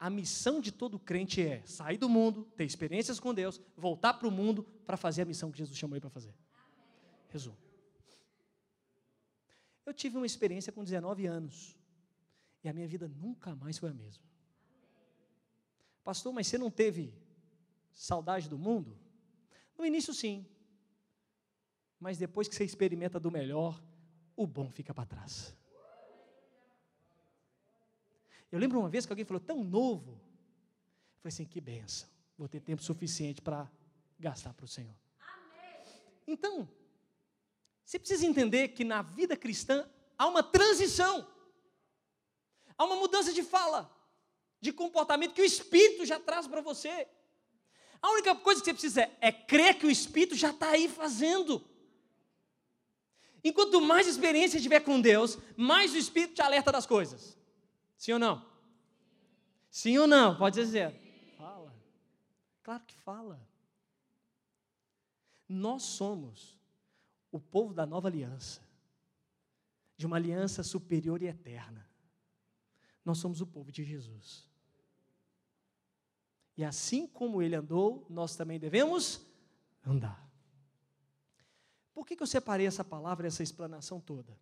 a 0.00 0.08
missão 0.08 0.62
de 0.62 0.72
todo 0.72 0.98
crente 0.98 1.42
é 1.42 1.62
sair 1.66 1.98
do 1.98 2.08
mundo, 2.08 2.46
ter 2.56 2.64
experiências 2.64 3.20
com 3.20 3.34
Deus, 3.34 3.60
voltar 3.76 4.14
para 4.14 4.26
o 4.26 4.30
mundo 4.30 4.62
para 4.86 4.96
fazer 4.96 5.20
a 5.20 5.24
missão 5.26 5.52
que 5.52 5.58
Jesus 5.58 5.76
chamou 5.76 5.94
ele 5.94 6.00
para 6.00 6.08
fazer. 6.08 6.34
Resumo. 7.28 7.58
Eu 9.84 9.92
tive 9.92 10.16
uma 10.16 10.24
experiência 10.24 10.72
com 10.72 10.82
19 10.82 11.26
anos 11.26 11.76
e 12.64 12.68
a 12.68 12.72
minha 12.72 12.88
vida 12.88 13.08
nunca 13.08 13.54
mais 13.54 13.76
foi 13.76 13.90
a 13.90 13.94
mesma. 13.94 14.24
Pastor, 16.02 16.32
mas 16.32 16.46
você 16.46 16.56
não 16.56 16.70
teve 16.70 17.12
saudade 17.92 18.48
do 18.48 18.58
mundo? 18.58 18.98
No 19.76 19.84
início, 19.84 20.12
sim. 20.12 20.46
Mas 21.98 22.18
depois 22.18 22.48
que 22.48 22.54
você 22.54 22.64
experimenta 22.64 23.20
do 23.20 23.30
melhor, 23.30 23.82
o 24.36 24.46
bom 24.46 24.70
fica 24.70 24.94
para 24.94 25.06
trás. 25.06 25.54
Eu 28.50 28.58
lembro 28.58 28.80
uma 28.80 28.88
vez 28.88 29.06
que 29.06 29.12
alguém 29.12 29.24
falou, 29.24 29.40
tão 29.40 29.62
novo. 29.62 30.12
Eu 30.12 31.22
falei 31.22 31.28
assim, 31.28 31.44
que 31.44 31.60
benção. 31.60 32.08
Vou 32.36 32.48
ter 32.48 32.60
tempo 32.60 32.82
suficiente 32.82 33.40
para 33.40 33.70
gastar 34.18 34.54
para 34.54 34.64
o 34.64 34.68
Senhor. 34.68 34.96
Então, 36.26 36.68
você 37.84 37.98
precisa 37.98 38.26
entender 38.26 38.68
que 38.68 38.84
na 38.84 39.02
vida 39.02 39.36
cristã 39.36 39.88
há 40.16 40.26
uma 40.26 40.42
transição. 40.42 41.26
Há 42.78 42.84
uma 42.84 42.96
mudança 42.96 43.32
de 43.32 43.42
fala, 43.42 43.94
de 44.60 44.72
comportamento 44.72 45.34
que 45.34 45.42
o 45.42 45.44
Espírito 45.44 46.06
já 46.06 46.18
traz 46.18 46.46
para 46.46 46.60
você. 46.60 47.06
A 48.02 48.10
única 48.10 48.34
coisa 48.34 48.60
que 48.60 48.66
você 48.66 48.72
precisa 48.72 49.02
é, 49.02 49.16
é 49.20 49.32
crer 49.32 49.78
que 49.78 49.86
o 49.86 49.90
Espírito 49.90 50.34
já 50.34 50.50
está 50.50 50.70
aí 50.70 50.88
fazendo. 50.88 51.62
Enquanto 53.42 53.80
mais 53.80 54.06
experiência 54.06 54.60
tiver 54.60 54.80
com 54.80 55.00
Deus, 55.00 55.38
mais 55.56 55.92
o 55.92 55.96
Espírito 55.96 56.34
te 56.34 56.42
alerta 56.42 56.70
das 56.72 56.86
coisas. 56.86 57.38
Sim 57.96 58.12
ou 58.12 58.18
não? 58.18 58.44
Sim 59.70 59.98
ou 59.98 60.06
não? 60.06 60.36
Pode 60.36 60.60
dizer. 60.60 60.94
Fala. 61.36 61.74
Claro 62.62 62.82
que 62.86 62.94
fala. 62.94 63.40
Nós 65.48 65.82
somos 65.82 66.58
o 67.32 67.38
povo 67.38 67.72
da 67.72 67.86
nova 67.86 68.08
aliança, 68.08 68.60
de 69.96 70.06
uma 70.06 70.16
aliança 70.16 70.62
superior 70.62 71.22
e 71.22 71.26
eterna. 71.26 71.88
Nós 73.04 73.18
somos 73.18 73.40
o 73.40 73.46
povo 73.46 73.70
de 73.72 73.84
Jesus. 73.84 74.49
E 76.60 76.64
assim 76.64 77.06
como 77.06 77.40
ele 77.40 77.56
andou, 77.56 78.04
nós 78.10 78.36
também 78.36 78.60
devemos 78.60 79.22
andar. 79.82 80.30
Por 81.94 82.04
que, 82.04 82.14
que 82.14 82.22
eu 82.22 82.26
separei 82.26 82.66
essa 82.66 82.84
palavra, 82.84 83.26
essa 83.26 83.42
explanação 83.42 83.98
toda? 83.98 84.38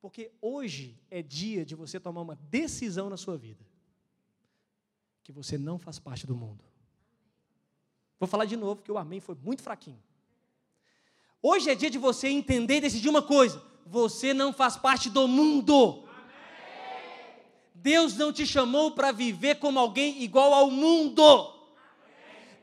Porque 0.00 0.30
hoje 0.40 0.96
é 1.10 1.20
dia 1.22 1.66
de 1.66 1.74
você 1.74 1.98
tomar 1.98 2.20
uma 2.20 2.36
decisão 2.36 3.10
na 3.10 3.16
sua 3.16 3.36
vida. 3.36 3.66
Que 5.24 5.32
você 5.32 5.58
não 5.58 5.76
faz 5.76 5.98
parte 5.98 6.24
do 6.24 6.36
mundo. 6.36 6.62
Vou 8.20 8.28
falar 8.28 8.44
de 8.44 8.56
novo, 8.56 8.76
porque 8.76 8.92
o 8.92 8.96
amém 8.96 9.18
foi 9.18 9.34
muito 9.34 9.60
fraquinho. 9.60 10.00
Hoje 11.42 11.68
é 11.68 11.74
dia 11.74 11.90
de 11.90 11.98
você 11.98 12.28
entender 12.28 12.76
e 12.76 12.82
decidir 12.82 13.08
uma 13.08 13.22
coisa: 13.22 13.60
você 13.84 14.32
não 14.32 14.52
faz 14.52 14.76
parte 14.76 15.10
do 15.10 15.26
mundo. 15.26 16.03
Deus 17.84 18.16
não 18.16 18.32
te 18.32 18.46
chamou 18.46 18.92
para 18.92 19.12
viver 19.12 19.56
como 19.56 19.78
alguém 19.78 20.22
igual 20.22 20.54
ao 20.54 20.70
mundo. 20.70 21.52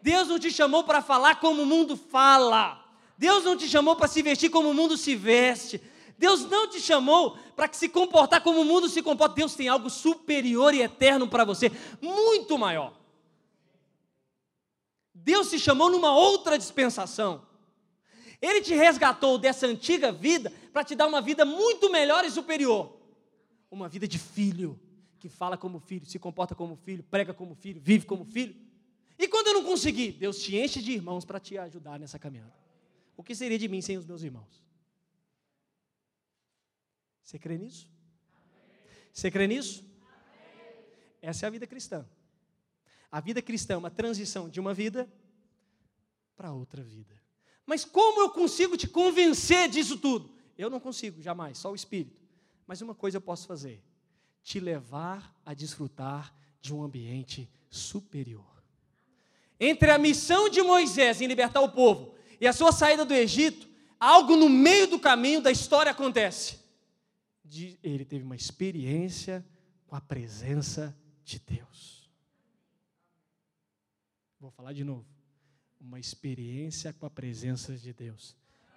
Deus 0.02 0.28
não 0.28 0.40
te 0.40 0.50
chamou 0.52 0.84
para 0.84 1.00
falar 1.00 1.40
como 1.40 1.62
o 1.62 1.66
mundo 1.68 1.96
fala. 1.96 2.84
Deus 3.20 3.44
não 3.44 3.56
te 3.56 3.70
chamou 3.70 3.96
para 3.96 4.08
se 4.08 4.24
vestir 4.24 4.50
como 4.50 4.72
o 4.72 4.74
mundo 4.74 4.98
se 4.98 5.16
veste. 5.16 5.80
Deus 6.18 6.44
não 6.50 6.68
te 6.68 6.80
chamou 6.80 7.38
para 7.56 7.72
se 7.72 7.88
comportar 7.88 8.42
como 8.42 8.62
o 8.62 8.66
mundo 8.66 8.90
se 8.90 9.04
comporta. 9.04 9.36
Deus 9.36 9.54
tem 9.54 9.68
algo 9.68 9.92
superior 9.92 10.74
e 10.74 10.82
eterno 10.82 11.28
para 11.28 11.46
você, 11.46 11.72
muito 12.02 12.58
maior. 12.58 12.92
Deus 15.14 15.52
te 15.52 15.60
chamou 15.60 15.92
numa 15.92 16.16
outra 16.16 16.58
dispensação. 16.58 17.46
Ele 18.42 18.62
te 18.62 18.74
resgatou 18.74 19.38
dessa 19.38 19.68
antiga 19.68 20.12
vida 20.12 20.52
para 20.74 20.84
te 20.84 20.96
dar 20.96 21.06
uma 21.06 21.22
vida 21.22 21.46
muito 21.46 21.92
melhor 21.92 22.26
e 22.26 22.32
superior. 22.32 22.98
Uma 23.70 23.88
vida 23.88 24.08
de 24.08 24.18
filho, 24.18 24.80
que 25.22 25.30
fala 25.30 25.56
como 25.56 25.80
filho, 25.80 26.04
se 26.04 26.18
comporta 26.18 26.56
como 26.56 26.76
filho, 26.76 27.04
prega 27.04 27.32
como 27.32 27.54
filho, 27.54 27.80
vive 27.80 28.08
como 28.08 28.26
filho. 28.26 28.56
E 29.20 29.28
quando 29.28 29.48
eu 29.48 29.54
não 29.54 29.64
conseguir, 29.64 30.14
Deus 30.14 30.42
te 30.42 30.58
enche 30.58 30.82
de 30.82 30.94
irmãos 30.94 31.24
para 31.24 31.40
te 31.40 31.60
ajudar 31.60 32.00
nessa 32.00 32.18
caminhada. 32.18 32.56
O 33.16 33.22
que 33.22 33.36
seria 33.36 33.60
de 33.60 33.68
mim 33.68 33.82
sem 33.82 33.98
os 33.98 34.06
meus 34.06 34.24
irmãos? 34.24 34.64
Você 37.22 37.38
crê 37.38 37.56
nisso? 37.56 37.88
Você 39.14 39.30
crê 39.30 39.46
nisso? 39.46 39.86
Essa 41.22 41.46
é 41.46 41.48
a 41.48 41.52
vida 41.52 41.68
cristã. 41.68 42.04
A 43.12 43.20
vida 43.20 43.44
cristã 43.44 43.76
é 43.76 43.78
uma 43.78 43.92
transição 43.92 44.50
de 44.50 44.60
uma 44.60 44.74
vida 44.74 45.08
para 46.36 46.52
outra 46.52 46.82
vida. 46.82 47.22
Mas 47.64 47.86
como 47.86 48.22
eu 48.22 48.32
consigo 48.32 48.76
te 48.76 48.88
convencer 48.88 49.70
disso 49.70 50.00
tudo? 50.00 50.34
Eu 50.58 50.68
não 50.68 50.80
consigo, 50.80 51.22
jamais, 51.22 51.60
só 51.60 51.72
o 51.72 51.76
Espírito. 51.76 52.20
Mas 52.66 52.82
uma 52.82 52.96
coisa 52.96 53.18
eu 53.18 53.22
posso 53.22 53.46
fazer: 53.46 53.84
te 54.44 54.60
levar 54.60 55.36
a 55.46 55.54
desfrutar 55.54 56.34
de 56.62 56.74
um 56.74 56.84
ambiente 56.84 57.50
superior. 57.70 58.46
Entre 59.60 59.92
a 59.92 59.98
missão 59.98 60.50
de 60.50 60.62
Moisés 60.62 61.22
em 61.22 61.28
libertar 61.28 61.62
o 61.62 61.70
povo 61.70 62.16
e 62.40 62.48
a 62.48 62.54
sua 62.54 62.72
saída 62.72 63.06
do 63.06 63.14
Egito, 63.14 63.70
algo 64.00 64.36
no 64.36 64.50
meio 64.50 64.88
do 64.88 65.00
caminho 65.00 65.42
da 65.42 65.52
história 65.52 65.92
acontece. 65.92 66.60
Ele 67.84 68.06
teve 68.06 68.24
uma 68.24 68.36
experiência 68.36 69.46
com 69.86 69.96
a 69.96 70.02
presença 70.02 70.98
de 71.24 71.40
Deus. 71.40 72.10
Vou 74.40 74.50
falar 74.50 74.74
de 74.74 74.84
novo 74.84 75.06
uma 75.80 76.00
experiência 76.00 76.94
com 76.94 77.06
a 77.06 77.10
presença 77.10 77.76
de 77.76 77.92
Deus. 77.92 78.36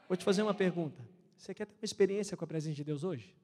Vou 0.09 0.17
te 0.17 0.25
fazer 0.25 0.43
uma 0.43 0.55
pergunta. 0.55 1.07
Você 1.37 1.55
quer 1.55 1.67
ter 1.67 1.75
uma 1.75 1.85
experiência 1.85 2.37
com 2.37 2.45
a 2.45 2.49
presença 2.49 2.75
de 2.75 2.85
Deus 2.85 3.05
hoje? 3.05 3.35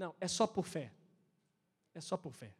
Não, 0.00 0.14
é 0.18 0.26
só 0.26 0.46
por 0.46 0.64
fé. 0.64 0.90
É 1.94 2.00
só 2.00 2.16
por 2.16 2.32
fé. 2.32 2.54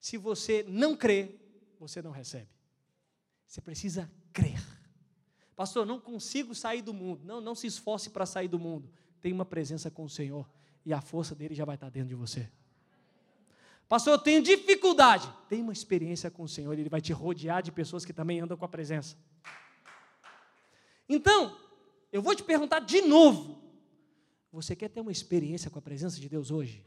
Se 0.00 0.16
você 0.16 0.64
não 0.66 0.96
crê, 0.96 1.36
você 1.78 2.02
não 2.02 2.10
recebe. 2.10 2.48
Você 3.46 3.60
precisa 3.60 4.10
crer. 4.32 4.60
Pastor, 5.54 5.86
não 5.86 6.00
consigo 6.00 6.52
sair 6.52 6.82
do 6.82 6.92
mundo. 6.92 7.24
Não, 7.24 7.40
não 7.40 7.54
se 7.54 7.68
esforce 7.68 8.10
para 8.10 8.26
sair 8.26 8.48
do 8.48 8.58
mundo. 8.58 8.90
Tem 9.20 9.32
uma 9.32 9.44
presença 9.44 9.88
com 9.88 10.02
o 10.02 10.10
Senhor 10.10 10.50
e 10.84 10.92
a 10.92 11.00
força 11.00 11.32
dele 11.32 11.54
já 11.54 11.64
vai 11.64 11.76
estar 11.76 11.90
dentro 11.90 12.08
de 12.08 12.16
você. 12.16 12.50
Pastor, 13.88 14.14
eu 14.14 14.18
tenho 14.18 14.42
dificuldade. 14.42 15.32
Tem 15.48 15.62
uma 15.62 15.72
experiência 15.72 16.28
com 16.28 16.42
o 16.42 16.48
Senhor, 16.48 16.76
Ele 16.76 16.88
vai 16.88 17.00
te 17.00 17.12
rodear 17.12 17.62
de 17.62 17.70
pessoas 17.70 18.04
que 18.04 18.12
também 18.12 18.40
andam 18.40 18.56
com 18.56 18.64
a 18.64 18.68
presença. 18.68 19.16
Então, 21.08 21.56
eu 22.10 22.20
vou 22.20 22.34
te 22.34 22.42
perguntar 22.42 22.80
de 22.80 23.00
novo: 23.02 23.61
você 24.52 24.76
quer 24.76 24.88
ter 24.88 25.00
uma 25.00 25.10
experiência 25.10 25.70
com 25.70 25.78
a 25.78 25.82
presença 25.82 26.20
de 26.20 26.28
Deus 26.28 26.50
hoje? 26.50 26.84